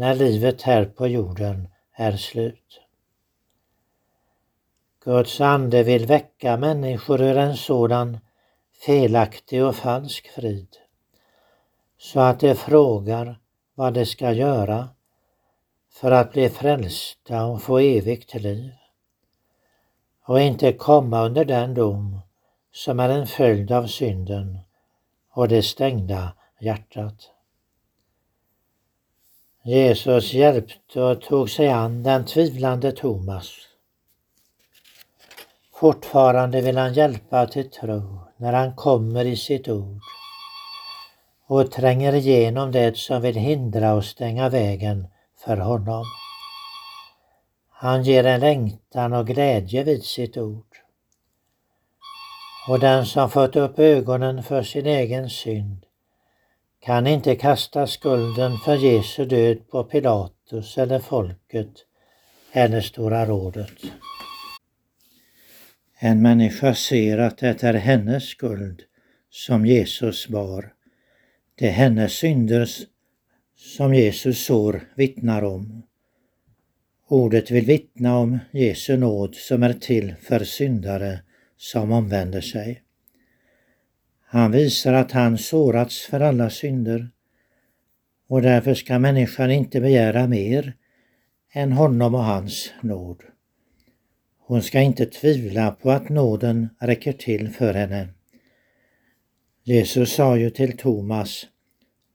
när 0.00 0.14
livet 0.14 0.62
här 0.62 0.84
på 0.84 1.06
jorden 1.06 1.68
är 1.92 2.16
slut. 2.16 2.80
Guds 5.04 5.40
ande 5.40 5.82
vill 5.82 6.06
väcka 6.06 6.56
människor 6.56 7.20
ur 7.20 7.36
en 7.36 7.56
sådan 7.56 8.18
felaktig 8.86 9.64
och 9.64 9.76
falsk 9.76 10.28
frid 10.28 10.76
så 11.98 12.20
att 12.20 12.40
de 12.40 12.54
frågar 12.54 13.40
vad 13.74 13.94
de 13.94 14.06
ska 14.06 14.32
göra 14.32 14.88
för 15.90 16.10
att 16.10 16.32
bli 16.32 16.48
frälsta 16.48 17.44
och 17.44 17.62
få 17.62 17.78
evigt 17.78 18.34
liv 18.34 18.72
och 20.24 20.40
inte 20.40 20.72
komma 20.72 21.24
under 21.24 21.44
den 21.44 21.74
dom 21.74 22.20
som 22.72 23.00
är 23.00 23.08
en 23.08 23.26
följd 23.26 23.72
av 23.72 23.86
synden 23.86 24.58
och 25.30 25.48
det 25.48 25.62
stängda 25.62 26.32
hjärtat. 26.60 27.29
Jesus 29.62 30.32
hjälpte 30.32 31.00
och 31.00 31.22
tog 31.22 31.50
sig 31.50 31.68
an 31.68 32.02
den 32.02 32.24
tvivlande 32.24 32.92
Thomas. 32.92 33.50
Fortfarande 35.74 36.60
vill 36.60 36.78
han 36.78 36.94
hjälpa 36.94 37.46
till 37.46 37.70
tro 37.70 38.20
när 38.36 38.52
han 38.52 38.74
kommer 38.74 39.24
i 39.24 39.36
sitt 39.36 39.68
ord 39.68 40.00
och 41.46 41.70
tränger 41.70 42.12
igenom 42.12 42.72
det 42.72 42.96
som 42.96 43.22
vill 43.22 43.36
hindra 43.36 43.94
och 43.94 44.04
stänga 44.04 44.48
vägen 44.48 45.06
för 45.44 45.56
honom. 45.56 46.04
Han 47.70 48.02
ger 48.02 48.24
en 48.24 48.40
längtan 48.40 49.12
och 49.12 49.26
glädje 49.26 49.84
vid 49.84 50.04
sitt 50.04 50.36
ord. 50.36 50.76
Och 52.68 52.80
den 52.80 53.06
som 53.06 53.30
fått 53.30 53.56
upp 53.56 53.78
ögonen 53.78 54.42
för 54.42 54.62
sin 54.62 54.86
egen 54.86 55.30
synd 55.30 55.86
kan 56.80 57.06
inte 57.06 57.36
kasta 57.36 57.86
skulden 57.86 58.58
för 58.64 58.76
Jesu 58.76 59.24
död 59.24 59.68
på 59.68 59.84
Pilatus 59.84 60.78
eller 60.78 60.98
folket 60.98 61.72
eller 62.52 62.80
Stora 62.80 63.26
rådet. 63.26 63.72
En 65.98 66.22
människa 66.22 66.74
ser 66.74 67.18
att 67.18 67.38
det 67.38 67.62
är 67.62 67.74
hennes 67.74 68.24
skuld 68.24 68.82
som 69.30 69.66
Jesus 69.66 70.28
bar. 70.28 70.72
Det 71.54 71.68
är 71.68 71.72
hennes 71.72 72.12
synder 72.12 72.68
som 73.56 73.94
Jesus 73.94 74.44
sår 74.44 74.80
vittnar 74.94 75.44
om. 75.44 75.82
Ordet 77.08 77.50
vill 77.50 77.66
vittna 77.66 78.18
om 78.18 78.38
Jesu 78.50 78.96
nåd 78.96 79.34
som 79.34 79.62
är 79.62 79.72
till 79.72 80.14
för 80.20 80.44
syndare 80.44 81.20
som 81.56 81.92
omvänder 81.92 82.40
sig. 82.40 82.82
Han 84.32 84.50
visar 84.50 84.92
att 84.92 85.12
han 85.12 85.38
sårats 85.38 86.06
för 86.06 86.20
alla 86.20 86.50
synder 86.50 87.10
och 88.28 88.42
därför 88.42 88.74
ska 88.74 88.98
människan 88.98 89.50
inte 89.50 89.80
begära 89.80 90.26
mer 90.26 90.74
än 91.52 91.72
honom 91.72 92.14
och 92.14 92.24
hans 92.24 92.72
nåd. 92.80 93.22
Hon 94.38 94.62
ska 94.62 94.80
inte 94.80 95.06
tvivla 95.06 95.70
på 95.70 95.90
att 95.90 96.08
nåden 96.08 96.68
räcker 96.80 97.12
till 97.12 97.48
för 97.48 97.74
henne. 97.74 98.08
Jesus 99.62 100.12
sa 100.12 100.36
ju 100.36 100.50
till 100.50 100.76
Thomas, 100.76 101.46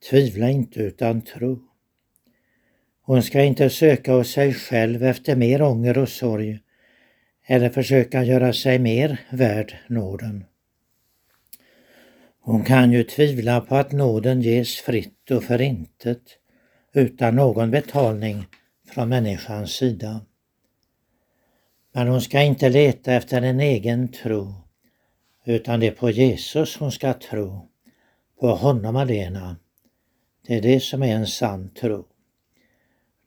tvivla 0.10 0.50
inte 0.50 0.80
utan 0.80 1.22
tro. 1.22 1.60
Hon 3.02 3.24
ska 3.24 3.44
inte 3.44 3.70
söka 3.70 4.14
hos 4.14 4.32
sig 4.32 4.54
själv 4.54 5.04
efter 5.04 5.36
mer 5.36 5.62
ånger 5.62 5.98
och 5.98 6.10
sorg 6.10 6.60
eller 7.48 7.70
försöka 7.70 8.24
göra 8.24 8.54
sig 8.54 8.80
mer 8.80 9.20
värd 9.30 9.78
nåden. 9.88 10.46
Hon 12.48 12.64
kan 12.64 12.92
ju 12.92 13.04
tvivla 13.04 13.62
på 13.62 13.76
att 13.76 13.92
nåden 13.92 14.42
ges 14.42 14.76
fritt 14.76 15.32
och 15.32 15.44
för 15.44 15.62
intet 15.62 16.22
utan 16.94 17.36
någon 17.36 17.72
betalning 17.72 18.46
från 18.90 19.10
människans 19.10 19.72
sida. 19.72 20.22
Men 21.94 22.08
hon 22.08 22.22
ska 22.22 22.42
inte 22.42 22.70
leta 22.70 23.14
efter 23.14 23.42
en 23.42 23.60
egen 23.60 24.08
tro 24.08 24.54
utan 25.46 25.80
det 25.80 25.88
är 25.88 25.92
på 25.92 26.10
Jesus 26.10 26.78
hon 26.78 26.92
ska 26.92 27.14
tro, 27.14 27.70
på 28.40 28.48
honom 28.48 28.96
alena. 28.96 29.58
Det 30.48 30.56
är 30.56 30.62
det 30.62 30.80
som 30.80 31.04
är 31.04 31.16
en 31.16 31.28
sann 31.28 31.70
tro. 31.70 32.06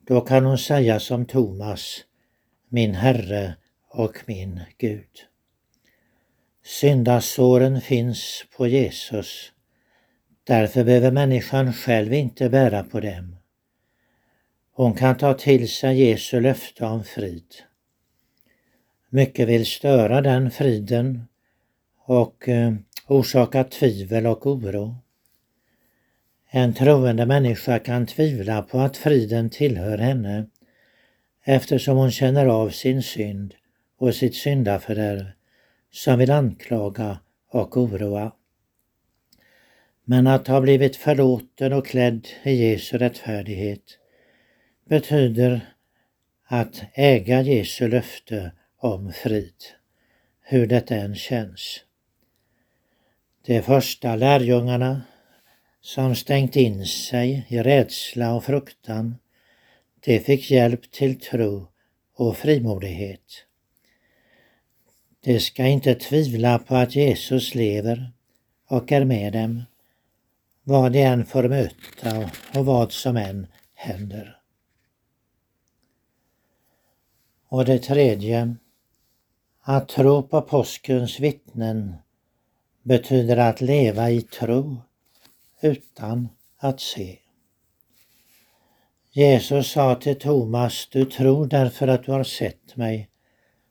Då 0.06 0.20
kan 0.20 0.44
hon 0.44 0.58
säga 0.58 1.00
som 1.00 1.26
Thomas, 1.26 2.04
min 2.68 2.94
Herre 2.94 3.54
och 3.90 4.16
min 4.26 4.60
Gud. 4.78 5.28
Syndasåren 6.64 7.80
finns 7.80 8.44
på 8.56 8.66
Jesus. 8.66 9.52
Därför 10.44 10.84
behöver 10.84 11.10
människan 11.10 11.72
själv 11.72 12.12
inte 12.12 12.48
bära 12.48 12.84
på 12.84 13.00
dem. 13.00 13.36
Hon 14.72 14.94
kan 14.94 15.16
ta 15.16 15.34
till 15.34 15.68
sig 15.68 16.02
Jesu 16.02 16.40
löfte 16.40 16.84
om 16.84 17.04
frid. 17.04 17.54
Mycket 19.08 19.48
vill 19.48 19.66
störa 19.66 20.20
den 20.20 20.50
friden 20.50 21.24
och 22.04 22.48
eh, 22.48 22.74
orsaka 23.06 23.64
tvivel 23.64 24.26
och 24.26 24.46
oro. 24.46 24.96
En 26.50 26.74
troende 26.74 27.26
människa 27.26 27.78
kan 27.78 28.06
tvivla 28.06 28.62
på 28.62 28.78
att 28.78 28.96
friden 28.96 29.50
tillhör 29.50 29.98
henne 29.98 30.46
eftersom 31.44 31.96
hon 31.96 32.10
känner 32.10 32.46
av 32.46 32.70
sin 32.70 33.02
synd 33.02 33.54
och 33.98 34.14
sitt 34.14 34.34
syndafördärv 34.34 35.37
som 35.98 36.18
vill 36.18 36.30
anklaga 36.30 37.18
och 37.48 37.76
oroa. 37.76 38.32
Men 40.04 40.26
att 40.26 40.46
ha 40.46 40.60
blivit 40.60 40.96
förlåten 40.96 41.72
och 41.72 41.86
klädd 41.86 42.28
i 42.42 42.52
Jesu 42.52 42.98
rättfärdighet 42.98 43.98
betyder 44.84 45.74
att 46.44 46.82
äga 46.94 47.42
Jesu 47.42 47.88
löfte 47.88 48.52
om 48.76 49.12
frid, 49.12 49.54
hur 50.40 50.66
det 50.66 50.90
än 50.90 51.14
känns. 51.14 51.80
De 53.46 53.62
första 53.62 54.16
lärjungarna 54.16 55.02
som 55.80 56.14
stängt 56.14 56.56
in 56.56 56.86
sig 56.86 57.46
i 57.48 57.62
rädsla 57.62 58.34
och 58.34 58.44
fruktan, 58.44 59.16
de 60.04 60.20
fick 60.20 60.50
hjälp 60.50 60.90
till 60.90 61.20
tro 61.20 61.66
och 62.14 62.36
frimodighet. 62.36 63.47
De 65.20 65.40
ska 65.40 65.66
inte 65.66 65.94
tvivla 65.94 66.58
på 66.58 66.76
att 66.76 66.96
Jesus 66.96 67.54
lever 67.54 68.12
och 68.68 68.92
är 68.92 69.04
med 69.04 69.32
dem, 69.32 69.62
vad 70.64 70.92
de 70.92 71.02
än 71.02 71.26
får 71.26 71.48
möta 71.48 72.30
och 72.54 72.66
vad 72.66 72.92
som 72.92 73.16
än 73.16 73.46
händer. 73.74 74.40
Och 77.48 77.64
det 77.64 77.78
tredje, 77.78 78.56
att 79.60 79.88
tro 79.88 80.22
på 80.22 80.42
påskens 80.42 81.20
vittnen 81.20 81.94
betyder 82.82 83.36
att 83.36 83.60
leva 83.60 84.10
i 84.10 84.22
tro 84.22 84.76
utan 85.60 86.28
att 86.58 86.80
se. 86.80 87.18
Jesus 89.10 89.70
sa 89.70 89.94
till 89.94 90.18
Thomas, 90.18 90.88
du 90.92 91.04
tror 91.04 91.46
därför 91.46 91.88
att 91.88 92.04
du 92.04 92.12
har 92.12 92.24
sett 92.24 92.76
mig. 92.76 93.08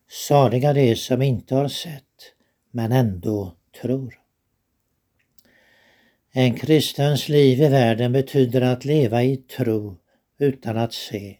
Saliga 0.09 0.73
de 0.73 0.95
som 0.95 1.21
inte 1.21 1.55
har 1.55 1.67
sett, 1.67 2.33
men 2.71 2.91
ändå 2.91 3.55
tror. 3.81 4.19
En 6.31 6.55
kristens 6.55 7.29
liv 7.29 7.61
i 7.61 7.67
världen 7.67 8.11
betyder 8.11 8.61
att 8.61 8.85
leva 8.85 9.23
i 9.23 9.37
tro 9.37 9.97
utan 10.39 10.77
att 10.77 10.93
se. 10.93 11.37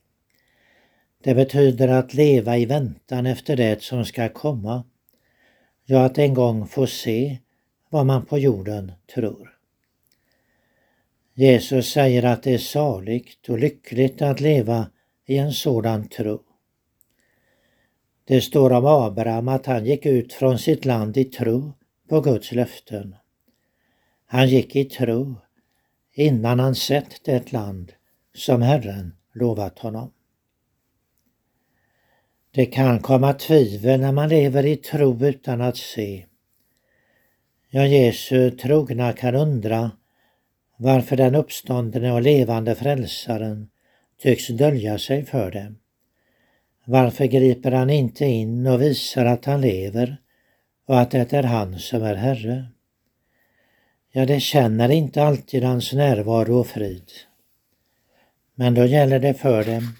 Det 1.24 1.36
betyder 1.36 1.88
att 1.88 2.14
leva 2.14 2.58
i 2.58 2.66
väntan 2.66 3.26
efter 3.26 3.56
det 3.56 3.84
som 3.84 4.06
ska 4.06 4.30
komma. 4.30 4.84
Ja, 5.86 6.06
att 6.06 6.18
en 6.18 6.34
gång 6.34 6.68
få 6.68 6.88
se 6.88 7.38
vad 7.90 8.06
man 8.06 8.26
på 8.26 8.38
jorden 8.38 8.92
tror. 9.16 9.58
Jesus 11.34 11.92
säger 11.92 12.24
att 12.24 12.44
det 12.44 12.54
är 12.54 12.58
saligt 12.58 13.50
och 13.50 13.60
lyckligt 13.60 14.22
att 14.22 14.42
leva 14.42 14.90
i 15.26 15.38
en 15.38 15.54
sådan 15.54 16.10
tro. 16.10 16.47
Det 18.28 18.42
står 18.42 18.74
om 18.74 18.86
Abraham 18.86 19.48
att 19.48 19.66
han 19.66 19.86
gick 19.86 20.06
ut 20.06 20.34
från 20.34 20.60
sitt 20.60 20.86
land 20.86 21.18
i 21.18 21.26
tro 21.26 21.74
på 22.10 22.22
Guds 22.22 22.52
löften. 22.52 23.16
Han 24.26 24.50
gick 24.50 24.76
i 24.76 24.86
tro 24.86 25.36
innan 26.13 26.60
han 26.60 26.76
sett 26.76 27.26
det 27.26 27.52
land 27.52 27.94
som 28.36 28.62
Herren 28.62 29.16
lovat 29.34 29.80
honom. 29.80 30.12
Det 32.52 32.66
kan 32.66 33.00
komma 33.00 33.34
tvivel 33.34 34.00
när 34.00 34.12
man 34.12 34.30
lever 34.30 34.66
i 34.66 34.76
tro 34.76 35.26
utan 35.26 35.62
att 35.62 35.78
se. 35.78 36.26
Ja, 37.70 37.86
Jesu 37.86 38.52
trogna 38.52 39.13
kan 39.13 39.36
undra 39.36 39.92
varför 40.78 41.16
den 41.16 41.36
uppståndne 41.36 42.12
och 42.12 42.22
levande 42.22 42.76
frälsaren 42.76 43.70
tycks 44.18 44.48
dölja 44.48 44.98
sig 44.98 45.26
för 45.26 45.52
dem. 45.52 45.78
Varför 46.89 47.26
griper 47.26 47.71
han 47.71 47.89
inte 47.89 48.26
in 48.26 48.67
och 48.67 48.82
visar 48.82 49.26
att 49.26 49.45
han 49.45 49.62
lever 49.62 50.17
och 50.86 51.00
att 51.00 51.12
det 51.12 51.34
är 51.34 51.43
han 51.43 51.80
som 51.80 52.04
är 52.04 52.15
Herre? 52.15 52.65
Ja, 54.12 54.26
de 54.26 54.39
känner 54.39 54.89
inte 54.89 55.23
alltid 55.23 55.63
hans 55.63 55.93
närvaro 55.93 56.60
och 56.60 56.67
frid. 56.67 57.12
Men 58.56 58.73
då 58.73 58.86
gäller 58.86 59.19
det 59.19 59.34
för 59.34 59.63
dem 59.63 59.95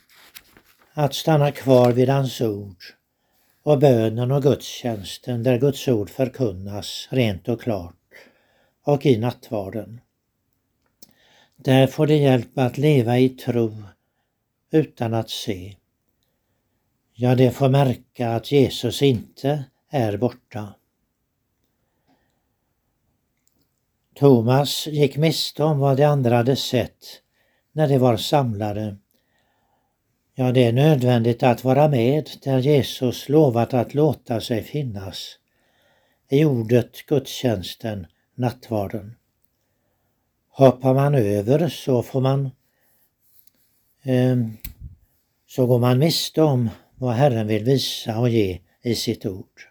att 0.94 1.14
stanna 1.14 1.52
kvar 1.52 1.92
vid 1.92 2.10
hans 2.10 2.42
ord 2.42 2.78
och 3.64 3.80
bönen 3.80 4.32
och 4.32 4.44
gudstjänsten 4.44 5.44
där 5.44 5.58
Guds 5.58 5.88
ord 5.88 6.10
förkunnas 6.10 7.08
rent 7.12 7.48
och 7.48 7.62
klart 7.62 7.96
och 8.84 9.06
i 9.06 9.18
nattvarden. 9.18 10.02
Där 11.56 11.88
får 11.88 12.08
de 12.08 12.16
hjälp 12.16 12.58
att 12.58 12.78
leva 12.78 13.20
i 13.20 13.30
tro 13.30 13.84
utan 14.72 15.14
att 15.14 15.30
se. 15.30 15.76
Ja, 17.20 17.36
de 17.36 17.52
får 17.52 17.70
märka 17.70 18.30
att 18.30 18.52
Jesus 18.52 19.02
inte 19.02 19.64
är 19.90 20.18
borta. 20.18 20.74
Thomas 24.16 24.88
gick 24.88 25.18
miste 25.18 25.64
om 25.64 25.80
vad 25.80 25.98
de 25.98 26.04
andra 26.04 26.36
hade 26.36 26.56
sett 26.56 27.22
när 27.72 27.88
de 27.88 27.98
var 27.98 28.18
samlade. 28.18 28.98
Ja, 30.36 30.52
det 30.52 30.64
är 30.64 30.74
nödvändigt 30.74 31.44
att 31.44 31.64
vara 31.64 31.88
med 31.88 32.30
där 32.44 32.60
Jesus 32.60 33.30
lovat 33.30 33.74
att 33.74 33.94
låta 33.94 34.42
sig 34.42 34.64
finnas. 34.64 35.40
I 36.30 36.46
ordet, 36.46 37.06
gudstjänsten, 37.06 38.08
nattvarden. 38.36 39.16
Hoppar 40.50 40.94
man 40.94 41.16
över 41.16 41.70
så 41.70 42.04
får 42.04 42.22
man 42.22 42.52
eh, 44.04 44.38
så 45.48 45.66
går 45.66 45.80
man 45.80 46.00
miste 46.00 46.42
om 46.42 46.70
vad 46.98 47.14
Herren 47.14 47.48
vill 47.48 47.64
visa 47.64 48.20
och 48.20 48.30
ge 48.30 48.60
i 48.82 48.96
sitt 48.96 49.26
ord. 49.26 49.62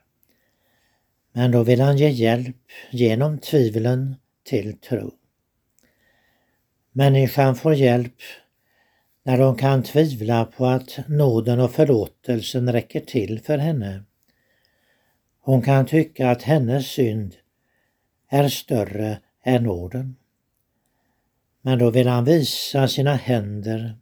Men 1.32 1.50
då 1.50 1.62
vill 1.62 1.80
han 1.80 1.96
ge 1.96 2.08
hjälp 2.08 2.56
genom 2.90 3.38
tvivlen 3.38 4.16
till 4.44 4.78
tro. 4.78 5.12
Människan 6.92 7.56
får 7.56 7.74
hjälp 7.74 8.20
när 9.22 9.38
hon 9.38 9.56
kan 9.56 9.82
tvivla 9.82 10.44
på 10.44 10.66
att 10.66 10.98
nåden 11.08 11.60
och 11.60 11.72
förlåtelsen 11.72 12.72
räcker 12.72 13.00
till 13.00 13.40
för 13.40 13.58
henne. 13.58 14.04
Hon 15.40 15.62
kan 15.62 15.86
tycka 15.86 16.30
att 16.30 16.42
hennes 16.42 16.86
synd 16.86 17.36
är 18.28 18.48
större 18.48 19.18
än 19.44 19.62
nåden. 19.62 20.16
Men 21.62 21.78
då 21.78 21.90
vill 21.90 22.08
han 22.08 22.24
visa 22.24 22.88
sina 22.88 23.14
händer, 23.14 23.96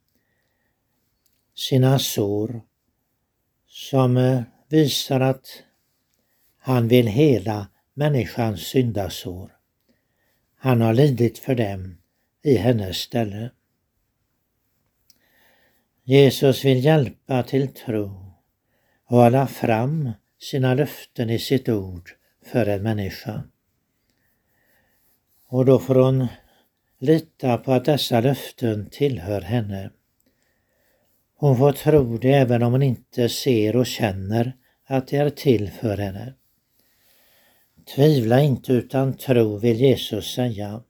sina 1.54 1.98
sår, 1.98 2.62
som 3.74 4.16
eh, 4.16 4.42
visar 4.68 5.20
att 5.20 5.62
han 6.58 6.88
vill 6.88 7.06
hela 7.06 7.68
människans 7.94 8.60
syndasår. 8.60 9.56
Han 10.56 10.80
har 10.80 10.94
lidit 10.94 11.38
för 11.38 11.54
dem 11.54 11.98
i 12.42 12.56
hennes 12.56 12.96
ställe. 12.96 13.50
Jesus 16.04 16.64
vill 16.64 16.84
hjälpa 16.84 17.42
till 17.42 17.68
tro 17.68 18.34
och 19.04 19.18
hålla 19.18 19.46
fram 19.46 20.10
sina 20.40 20.74
löften 20.74 21.30
i 21.30 21.38
sitt 21.38 21.68
ord 21.68 22.10
för 22.44 22.66
en 22.66 22.82
människa. 22.82 23.42
Och 25.46 25.64
då 25.64 25.78
får 25.78 25.94
hon 25.94 26.26
lita 26.98 27.58
på 27.58 27.72
att 27.72 27.84
dessa 27.84 28.20
löften 28.20 28.90
tillhör 28.90 29.40
henne. 29.40 29.90
Hon 31.44 31.56
får 31.56 31.72
tro 31.72 32.18
det 32.18 32.32
även 32.32 32.62
om 32.62 32.72
hon 32.72 32.82
inte 32.82 33.28
ser 33.28 33.76
och 33.76 33.86
känner 33.86 34.56
att 34.86 35.08
det 35.08 35.16
är 35.16 35.30
till 35.30 35.70
för 35.70 35.96
henne. 35.96 36.34
Tvivla 37.94 38.40
inte 38.40 38.72
utan 38.72 39.16
tro 39.16 39.58
vill 39.58 39.80
Jesus 39.80 40.34
säga. 40.34 40.82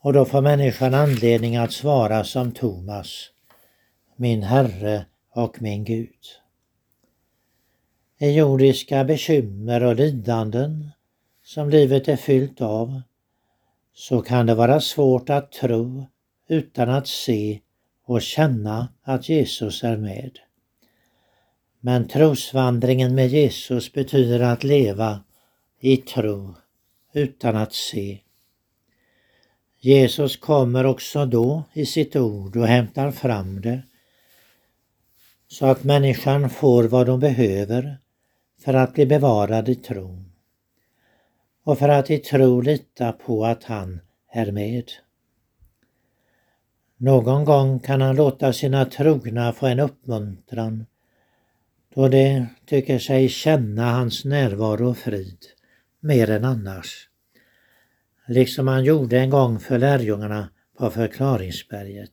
Och 0.00 0.12
då 0.12 0.24
får 0.24 0.40
människan 0.40 0.94
anledning 0.94 1.56
att 1.56 1.72
svara 1.72 2.24
som 2.24 2.52
Thomas, 2.52 3.30
min 4.16 4.42
Herre 4.42 5.06
och 5.34 5.62
min 5.62 5.84
Gud. 5.84 6.20
I 8.18 8.30
jordiska 8.30 9.04
bekymmer 9.04 9.82
och 9.82 9.96
lidanden 9.96 10.90
som 11.44 11.70
livet 11.70 12.08
är 12.08 12.16
fyllt 12.16 12.60
av 12.60 13.02
så 13.94 14.22
kan 14.22 14.46
det 14.46 14.54
vara 14.54 14.80
svårt 14.80 15.30
att 15.30 15.52
tro 15.52 16.06
utan 16.48 16.90
att 16.90 17.06
se 17.06 17.60
och 18.06 18.22
känna 18.22 18.88
att 19.02 19.28
Jesus 19.28 19.84
är 19.84 19.96
med. 19.96 20.38
Men 21.80 22.08
trosvandringen 22.08 23.14
med 23.14 23.28
Jesus 23.28 23.92
betyder 23.92 24.40
att 24.40 24.64
leva 24.64 25.24
i 25.80 25.96
tro 25.96 26.54
utan 27.12 27.56
att 27.56 27.72
se. 27.72 28.20
Jesus 29.80 30.36
kommer 30.36 30.86
också 30.86 31.26
då 31.26 31.62
i 31.72 31.86
sitt 31.86 32.16
ord 32.16 32.56
och 32.56 32.66
hämtar 32.66 33.10
fram 33.10 33.60
det 33.60 33.82
så 35.48 35.66
att 35.66 35.84
människan 35.84 36.50
får 36.50 36.84
vad 36.84 37.06
de 37.06 37.20
behöver 37.20 37.98
för 38.60 38.74
att 38.74 38.94
bli 38.94 39.06
bevarad 39.06 39.68
i 39.68 39.74
tron 39.74 40.32
och 41.64 41.78
för 41.78 41.88
att 41.88 42.10
i 42.10 42.18
tro 42.18 42.60
lita 42.60 43.12
på 43.12 43.44
att 43.44 43.64
han 43.64 44.00
är 44.32 44.52
med. 44.52 44.90
Någon 46.98 47.44
gång 47.44 47.78
kan 47.78 48.00
han 48.00 48.16
låta 48.16 48.52
sina 48.52 48.84
trogna 48.84 49.52
få 49.52 49.66
en 49.66 49.80
uppmuntran 49.80 50.86
då 51.94 52.08
de 52.08 52.46
tycker 52.66 52.98
sig 52.98 53.28
känna 53.28 53.90
hans 53.90 54.24
närvaro 54.24 54.90
och 54.90 54.98
frid 54.98 55.38
mer 56.00 56.30
än 56.30 56.44
annars. 56.44 57.08
Liksom 58.26 58.68
han 58.68 58.84
gjorde 58.84 59.18
en 59.18 59.30
gång 59.30 59.60
för 59.60 59.78
lärjungarna 59.78 60.48
på 60.78 60.90
förklaringsberget. 60.90 62.12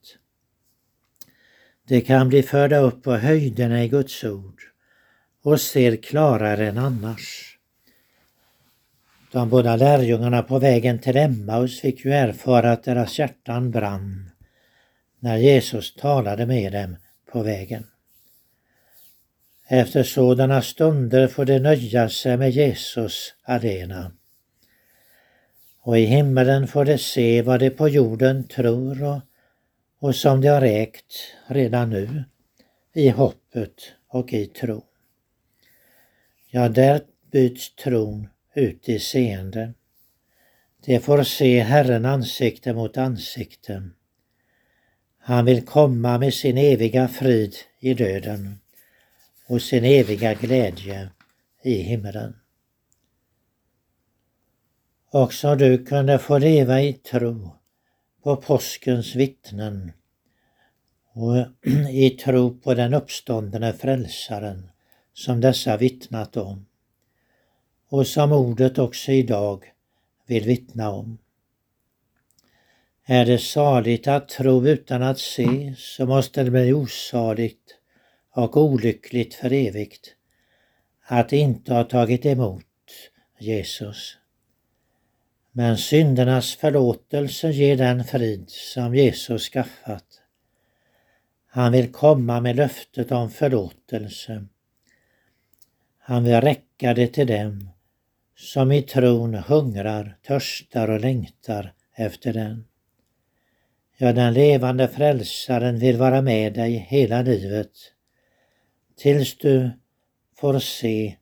De 1.88 2.02
kan 2.02 2.30
bli 2.30 2.43
förda 2.43 2.78
upp 2.78 3.04
på 3.04 3.15
höjderna 3.15 3.84
i 3.84 3.88
Guds 3.88 4.24
ord 4.24 4.62
och 5.43 5.62
ser 5.62 5.96
klarare 5.96 6.67
än 6.67 6.78
annars. 6.78 7.58
De 9.32 9.50
båda 9.50 9.76
lärjungarna 9.76 10.43
på 10.43 10.60
vägen 10.60 11.00
till 11.00 11.17
Emmaus 11.17 11.82
fick 11.82 12.06
ju 12.06 12.12
erfara 12.12 12.72
att 12.72 12.84
deras 12.84 13.19
hjärtan 13.19 13.72
brann 13.72 14.33
när 15.23 15.38
Jesus 15.38 15.95
talade 15.95 16.45
med 16.45 16.71
dem 16.71 16.95
på 17.31 17.43
vägen. 17.43 17.88
Efter 19.67 20.03
sådana 20.03 20.62
stunder 20.62 21.27
får 21.27 21.45
de 21.45 21.59
nöja 21.59 22.09
sig 22.09 22.38
med 22.38 22.51
Jesus 22.51 23.33
alena. 23.43 24.12
Och 25.81 25.99
i 25.99 26.05
himmelen 26.05 26.67
får 26.67 26.86
de 26.86 26.97
se 26.97 27.41
vad 27.41 27.59
de 27.59 27.69
på 27.69 27.89
jorden 27.89 28.47
tror 28.47 29.03
och, 29.03 29.21
och 29.99 30.15
som 30.15 30.41
de 30.41 30.47
har 30.47 30.62
ägt 30.62 31.36
redan 31.47 31.89
nu 31.89 32.23
i 32.93 33.09
hoppet 33.09 33.75
och 34.07 34.33
i 34.33 34.45
tro. 34.45 34.83
Ja, 36.49 36.69
där 36.69 37.01
byts 37.31 37.75
tron 37.75 38.27
ut 38.55 38.89
i 38.89 38.99
seende. 38.99 39.73
De 40.86 40.99
får 40.99 41.23
se 41.23 41.59
Herren 41.59 42.05
ansikte 42.05 42.73
mot 42.73 42.97
ansikte. 42.97 43.89
Han 45.25 45.45
vill 45.45 45.65
komma 45.65 46.17
med 46.17 46.33
sin 46.33 46.57
eviga 46.57 47.07
frid 47.07 47.55
i 47.79 47.93
döden 47.93 48.59
och 49.47 49.62
sin 49.62 49.83
eviga 49.83 50.33
glädje 50.33 51.09
i 51.63 51.73
himmelen. 51.73 52.36
Också 55.12 55.55
du 55.55 55.86
kunde 55.86 56.19
få 56.19 56.38
leva 56.38 56.81
i 56.81 56.93
tro 56.93 57.51
på 58.23 58.36
påskens 58.36 59.15
vittnen 59.15 59.91
och 61.13 61.36
i 61.89 62.09
tro 62.09 62.57
på 62.59 62.73
den 62.73 62.93
uppståndne 62.93 63.73
frälsaren 63.73 64.69
som 65.13 65.41
dessa 65.41 65.77
vittnat 65.77 66.38
om 66.38 66.65
och 67.89 68.07
som 68.07 68.31
ordet 68.31 68.77
också 68.77 69.12
idag 69.12 69.73
vill 70.27 70.43
vittna 70.43 70.89
om. 70.89 71.17
Är 73.06 73.26
det 73.26 73.38
saligt 73.38 74.08
att 74.08 74.30
tro 74.30 74.68
utan 74.68 75.04
att 75.04 75.20
se 75.20 75.74
så 75.78 76.06
måste 76.06 76.44
det 76.44 76.52
bli 76.52 76.74
osaligt 76.74 77.78
och 78.32 78.58
olyckligt 78.58 79.34
för 79.34 79.54
evigt 79.54 80.16
att 81.06 81.34
inte 81.34 81.74
ha 81.74 81.84
tagit 81.84 82.26
emot 82.26 82.66
Jesus. 83.39 84.18
Men 85.52 85.78
syndernas 85.78 86.56
förlåtelse 86.56 87.52
ger 87.52 87.78
den 87.78 88.04
frid 88.04 88.50
som 88.50 88.96
Jesus 88.96 89.50
skaffat. 89.50 90.06
Han 91.48 91.72
vill 91.72 91.92
komma 91.92 92.42
med 92.42 92.56
löftet 92.56 93.12
om 93.12 93.30
förlåtelse. 93.30 94.46
Han 95.98 96.24
vill 96.24 96.42
räcka 96.42 96.94
det 96.94 97.08
till 97.08 97.28
dem 97.28 97.70
som 98.36 98.72
i 98.72 98.82
tron 98.82 99.34
hungrar, 99.34 100.18
törstar 100.28 100.89
och 100.89 101.00
längtar 101.00 101.74
efter 101.96 102.34
den. 102.34 102.66
Ja, 103.97 104.13
den 104.13 104.34
levande 104.34 104.88
frälsaren 104.88 105.79
vill 105.79 105.97
vara 105.97 106.21
med 106.21 106.53
dig 106.53 106.71
hela 106.89 107.21
livet 107.21 107.71
tills 108.97 109.38
du 109.38 109.71
får 110.36 110.60
se 110.60 111.17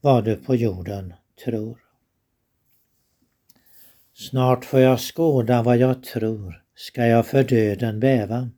vad 0.00 0.24
du 0.24 0.36
på 0.36 0.54
jorden 0.54 1.14
tror. 1.44 1.78
Snart 4.14 4.64
får 4.64 4.80
jag 4.80 5.00
skåda 5.00 5.62
vad 5.62 5.76
jag 5.76 6.02
tror, 6.02 6.62
ska 6.74 7.06
jag 7.06 7.26
för 7.26 7.44
döden 7.44 8.00
bäva. 8.00 8.50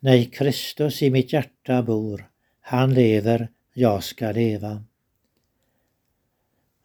Nej, 0.00 0.30
Kristus 0.30 1.02
i 1.02 1.10
mitt 1.10 1.32
hjärta 1.32 1.82
bor, 1.82 2.30
han 2.60 2.94
lever, 2.94 3.48
jag 3.74 4.04
ska 4.04 4.32
leva. 4.32 4.84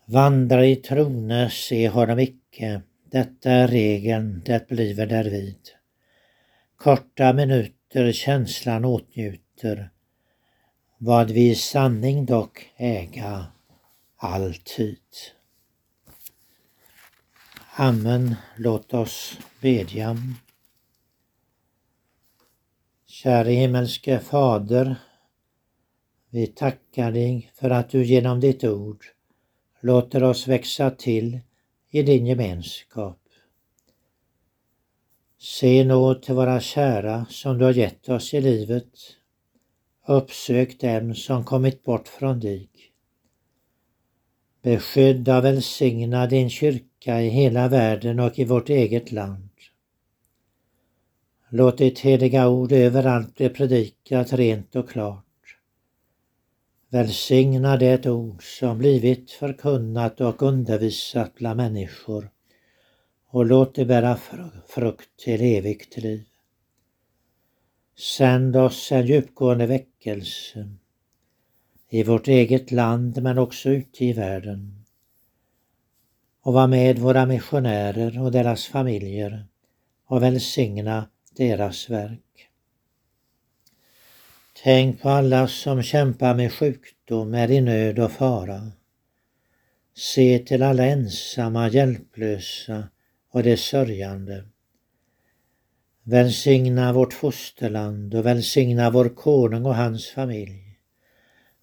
Vandra 0.06 0.66
i 0.66 0.76
trone, 0.76 1.50
se 1.50 1.90
honom 1.90 2.20
icke, 2.20 2.82
detta 3.12 3.52
är 3.52 3.68
regeln, 3.68 4.42
det 4.46 4.68
bliver 4.68 5.06
därvid. 5.06 5.60
Korta 6.76 7.34
minuter 7.34 8.12
känslan 8.12 8.86
åtnjuter, 8.86 9.90
vad 10.98 11.32
vi 11.32 11.50
i 11.50 11.56
sanning 11.56 12.26
dock 12.26 12.74
äga 12.78 13.46
alltid. 14.18 14.98
Amen. 17.76 18.36
Låt 18.58 18.94
oss 18.94 19.38
bedja. 19.62 20.18
Käre 23.08 23.52
himmelske 23.52 24.20
Fader, 24.20 24.96
vi 26.30 26.48
tackar 26.48 27.12
dig 27.12 27.52
för 27.56 27.70
att 27.70 27.90
du 27.90 28.06
genom 28.06 28.40
ditt 28.40 28.64
ord 28.64 29.06
låter 29.82 30.24
oss 30.24 30.48
växa 30.48 30.92
till 30.92 31.40
i 31.92 32.04
din 32.04 32.26
gemenskap. 32.26 33.20
Se 35.40 35.84
nåd 35.84 36.22
till 36.22 36.36
våra 36.36 36.60
kära 36.60 37.26
som 37.30 37.58
du 37.58 37.66
har 37.66 37.74
gett 37.74 38.10
oss 38.10 38.34
i 38.34 38.42
livet. 38.42 38.92
Uppsök 40.08 40.80
dem 40.80 41.16
som 41.16 41.44
kommit 41.44 41.84
bort 41.84 42.08
från 42.08 42.40
dig. 42.40 42.70
Beskydda 44.62 45.38
och 45.38 45.46
välsigna 45.46 46.28
din 46.28 46.50
kyrka 46.50 47.22
i 47.22 47.30
hela 47.30 47.68
världen 47.68 48.20
och 48.20 48.40
i 48.40 48.46
vårt 48.46 48.70
eget 48.70 49.12
land. 49.12 49.50
Låt 51.50 51.78
ditt 51.78 52.00
heliga 52.00 52.50
ord 52.50 52.72
överallt 52.72 53.36
bli 53.36 53.50
predikat 53.50 54.34
rent 54.34 54.76
och 54.76 54.90
klart. 54.90 55.29
Välsigna 56.92 57.78
det 57.78 58.06
ord 58.06 58.60
som 58.60 58.78
blivit 58.78 59.32
förkunnat 59.32 60.22
och 60.22 60.42
undervisat 60.42 61.36
bland 61.36 61.58
människor 61.58 62.30
och 63.28 63.46
låt 63.46 63.76
det 63.76 63.86
bära 63.86 64.18
frukt 64.68 65.10
till 65.18 65.42
evigt 65.42 65.98
liv. 65.98 66.26
Sänd 68.18 68.56
oss 68.56 68.92
en 68.92 69.06
djupgående 69.06 69.66
väckelse 69.66 70.70
i 71.90 72.04
vårt 72.04 72.28
eget 72.28 72.72
land 72.72 73.24
men 73.24 73.38
också 73.38 73.70
ute 73.70 74.06
i 74.06 74.14
världen. 74.14 74.86
Och 76.42 76.54
var 76.54 76.68
med 76.68 77.00
våra 77.00 77.26
missionärer 77.26 78.22
och 78.22 78.32
deras 78.32 78.66
familjer 78.66 79.46
och 80.06 80.24
välsigna 80.24 81.10
deras 81.36 81.90
verk. 81.90 82.29
Tänk 84.64 85.02
på 85.02 85.10
alla 85.10 85.48
som 85.48 85.84
kämpar 85.84 86.36
med 86.36 86.54
sjukdom, 86.54 87.34
är 87.34 87.52
i 87.52 87.62
nöd 87.62 88.00
och 88.00 88.12
fara. 88.12 88.72
Se 89.96 90.40
till 90.40 90.64
alla 90.64 90.86
ensamma, 90.86 91.70
hjälplösa 91.70 92.90
och 93.32 93.44
de 93.44 93.58
sörjande. 93.58 94.46
Välsigna 96.04 96.94
vårt 96.94 97.14
fosterland 97.14 98.16
och 98.16 98.26
välsigna 98.26 98.90
vår 98.90 99.10
konung 99.10 99.66
och 99.66 99.76
hans 99.76 100.08
familj 100.10 100.78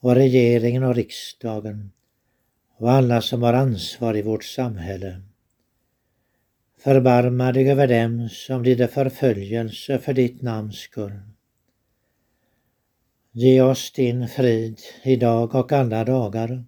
och 0.01 0.15
regeringen 0.15 0.83
och 0.83 0.95
riksdagen 0.95 1.91
och 2.79 2.91
alla 2.91 3.21
som 3.21 3.43
har 3.43 3.53
ansvar 3.55 4.17
i 4.17 4.23
vårt 4.23 4.45
samhälle. 4.45 5.23
Förbarma 6.79 7.53
dig 7.53 7.71
över 7.71 7.89
dem 7.89 8.29
som 8.29 8.63
lider 8.63 8.87
förföljelse 8.87 9.99
för 9.99 10.13
ditt 10.13 10.43
namns 10.43 10.77
skull. 10.77 11.36
Ge 13.39 13.61
oss 13.61 13.93
din 13.93 14.29
frid 14.29 14.81
idag 15.03 15.55
och 15.55 15.73
alla 15.73 16.05
dagar 16.05 16.65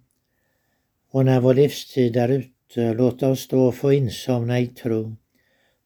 och 1.10 1.24
när 1.24 1.40
vår 1.40 1.54
livstid 1.54 2.16
är 2.16 2.28
ute, 2.28 2.94
låt 2.94 3.22
oss 3.22 3.48
då 3.48 3.72
få 3.72 3.92
insomna 3.92 4.60
i 4.60 4.66
tro 4.66 5.16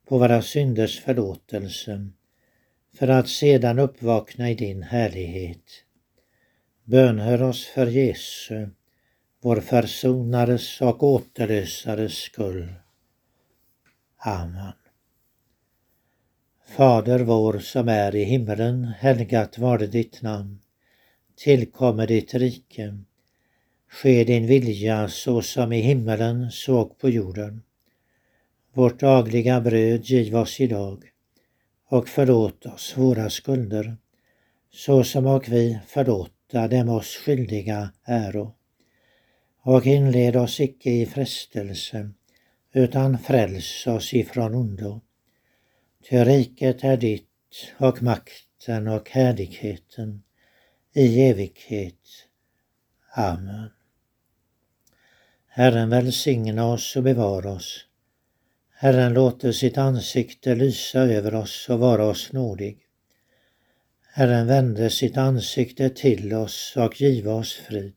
på 0.09 0.19
våra 0.19 0.43
synders 0.43 1.01
förlåtelse 1.01 2.09
för 2.95 3.09
att 3.09 3.29
sedan 3.29 3.79
uppvakna 3.79 4.51
i 4.51 4.55
din 4.55 4.83
härlighet. 4.83 5.85
Bönhör 6.85 7.43
oss 7.43 7.67
för 7.67 7.87
Jesu, 7.87 8.69
vår 9.41 9.61
försonares 9.61 10.81
och 10.81 11.03
återlösares 11.03 12.15
skull. 12.15 12.73
Amen. 14.17 14.73
Fader 16.67 17.19
vår 17.19 17.59
som 17.59 17.89
är 17.89 18.15
i 18.15 18.25
himmelen, 18.25 18.85
helgat 18.85 19.59
varde 19.59 19.87
ditt 19.87 20.23
namn. 20.23 20.59
Tillkommer 21.37 22.07
ditt 22.07 22.35
rike. 22.35 22.99
Ske 23.89 24.25
din 24.25 24.47
vilja 24.47 25.09
så 25.09 25.43
som 25.43 25.73
i 25.73 25.81
himmelen 25.81 26.51
såg 26.51 26.99
på 26.99 27.11
jorden. 27.11 27.63
Vårt 28.75 29.01
dagliga 29.01 29.61
bröd 29.61 30.05
giv 30.05 30.37
oss 30.37 30.61
idag 30.61 31.05
och 31.89 32.09
förlåt 32.09 32.67
oss 32.67 32.97
våra 32.97 33.31
skulder 33.31 33.97
så 34.71 35.05
som 35.05 35.27
och 35.27 35.49
vi 35.49 35.79
förlåta 35.87 36.69
dem 36.69 36.89
oss 36.89 37.17
skyldiga 37.17 37.93
äro. 38.05 38.55
Och 39.63 39.87
inled 39.87 40.37
oss 40.37 40.61
icke 40.61 40.91
i 40.91 41.07
frestelse 41.07 42.11
utan 42.73 43.19
fräls 43.19 43.87
oss 43.87 44.15
ifrån 44.15 44.55
ondo. 44.55 45.01
Ty 46.11 46.17
riket 46.17 46.85
är 46.85 46.97
ditt 46.97 47.29
och 47.79 48.03
makten 48.03 48.89
och 48.89 49.11
härligheten 49.11 50.23
i 50.93 51.23
evighet. 51.23 52.29
Amen. 53.15 53.71
Herren 55.49 55.91
välsigna 55.91 56.67
oss 56.67 56.97
och 56.97 57.03
bevara 57.03 57.53
oss. 57.53 57.87
Herren 58.75 59.13
låter 59.13 59.53
sitt 59.53 59.79
ansikte 59.79 60.55
lysa 60.55 61.01
över 61.01 61.35
oss 61.35 61.69
och 61.69 61.79
vara 61.79 62.05
oss 62.05 62.33
nådig. 62.33 62.79
Herren 64.13 64.47
vände 64.47 64.91
sitt 64.91 65.17
ansikte 65.17 65.91
till 65.91 66.35
oss 66.35 66.75
och 66.77 67.01
giva 67.01 67.35
oss 67.35 67.53
frid. 67.53 67.97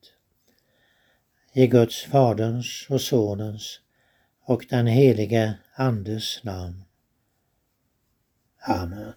I 1.54 1.68
Guds 1.68 2.04
Faderns 2.04 2.86
och 2.90 3.02
Sonens 3.02 3.80
och 4.42 4.66
den 4.70 4.88
helige 4.88 5.54
Andes 5.76 6.44
namn. 6.44 6.84
Amen. 8.68 9.14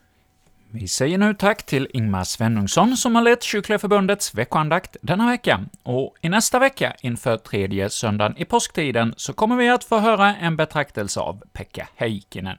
Vi 0.71 0.89
säger 0.89 1.19
nu 1.19 1.35
tack 1.35 1.67
till 1.67 1.89
Ingmar 1.93 2.25
Svenungsson 2.25 2.97
som 2.97 3.15
har 3.15 3.23
lett 3.23 3.43
Kyrkliga 3.43 3.79
Förbundets 3.79 4.35
veckoandakt 4.35 4.97
denna 5.03 5.27
vecka. 5.27 5.65
Och 5.83 6.15
i 6.21 6.29
nästa 6.29 6.59
vecka, 6.59 6.95
inför 7.03 7.37
tredje 7.37 7.91
söndagen 7.91 8.37
i 8.37 8.45
påsktiden, 8.45 9.15
så 9.17 9.33
kommer 9.33 9.57
vi 9.57 9.69
att 9.69 9.85
få 9.85 9.99
höra 9.99 10.37
en 10.37 10.57
betraktelse 10.57 11.21
av 11.21 11.43
Pekka 11.53 11.89
Heikkinen. 11.97 12.57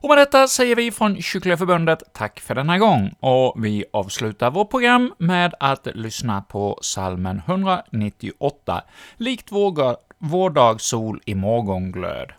Och 0.00 0.08
med 0.08 0.18
detta 0.18 0.48
säger 0.48 0.76
vi 0.76 0.90
från 0.90 1.22
Kyrkliga 1.22 1.56
Förbundet 1.56 2.02
tack 2.12 2.40
för 2.40 2.54
denna 2.54 2.78
gång, 2.78 3.14
och 3.20 3.64
vi 3.64 3.84
avslutar 3.92 4.50
vårt 4.50 4.70
program 4.70 5.14
med 5.18 5.54
att 5.60 5.88
lyssna 5.94 6.42
på 6.42 6.78
salmen 6.82 7.42
198, 7.46 8.82
likt 9.16 9.52
vår, 9.52 9.96
vår 10.18 10.50
dag 10.50 10.80
sol 10.80 11.20
i 11.24 11.34
morgonglöd. 11.34 12.32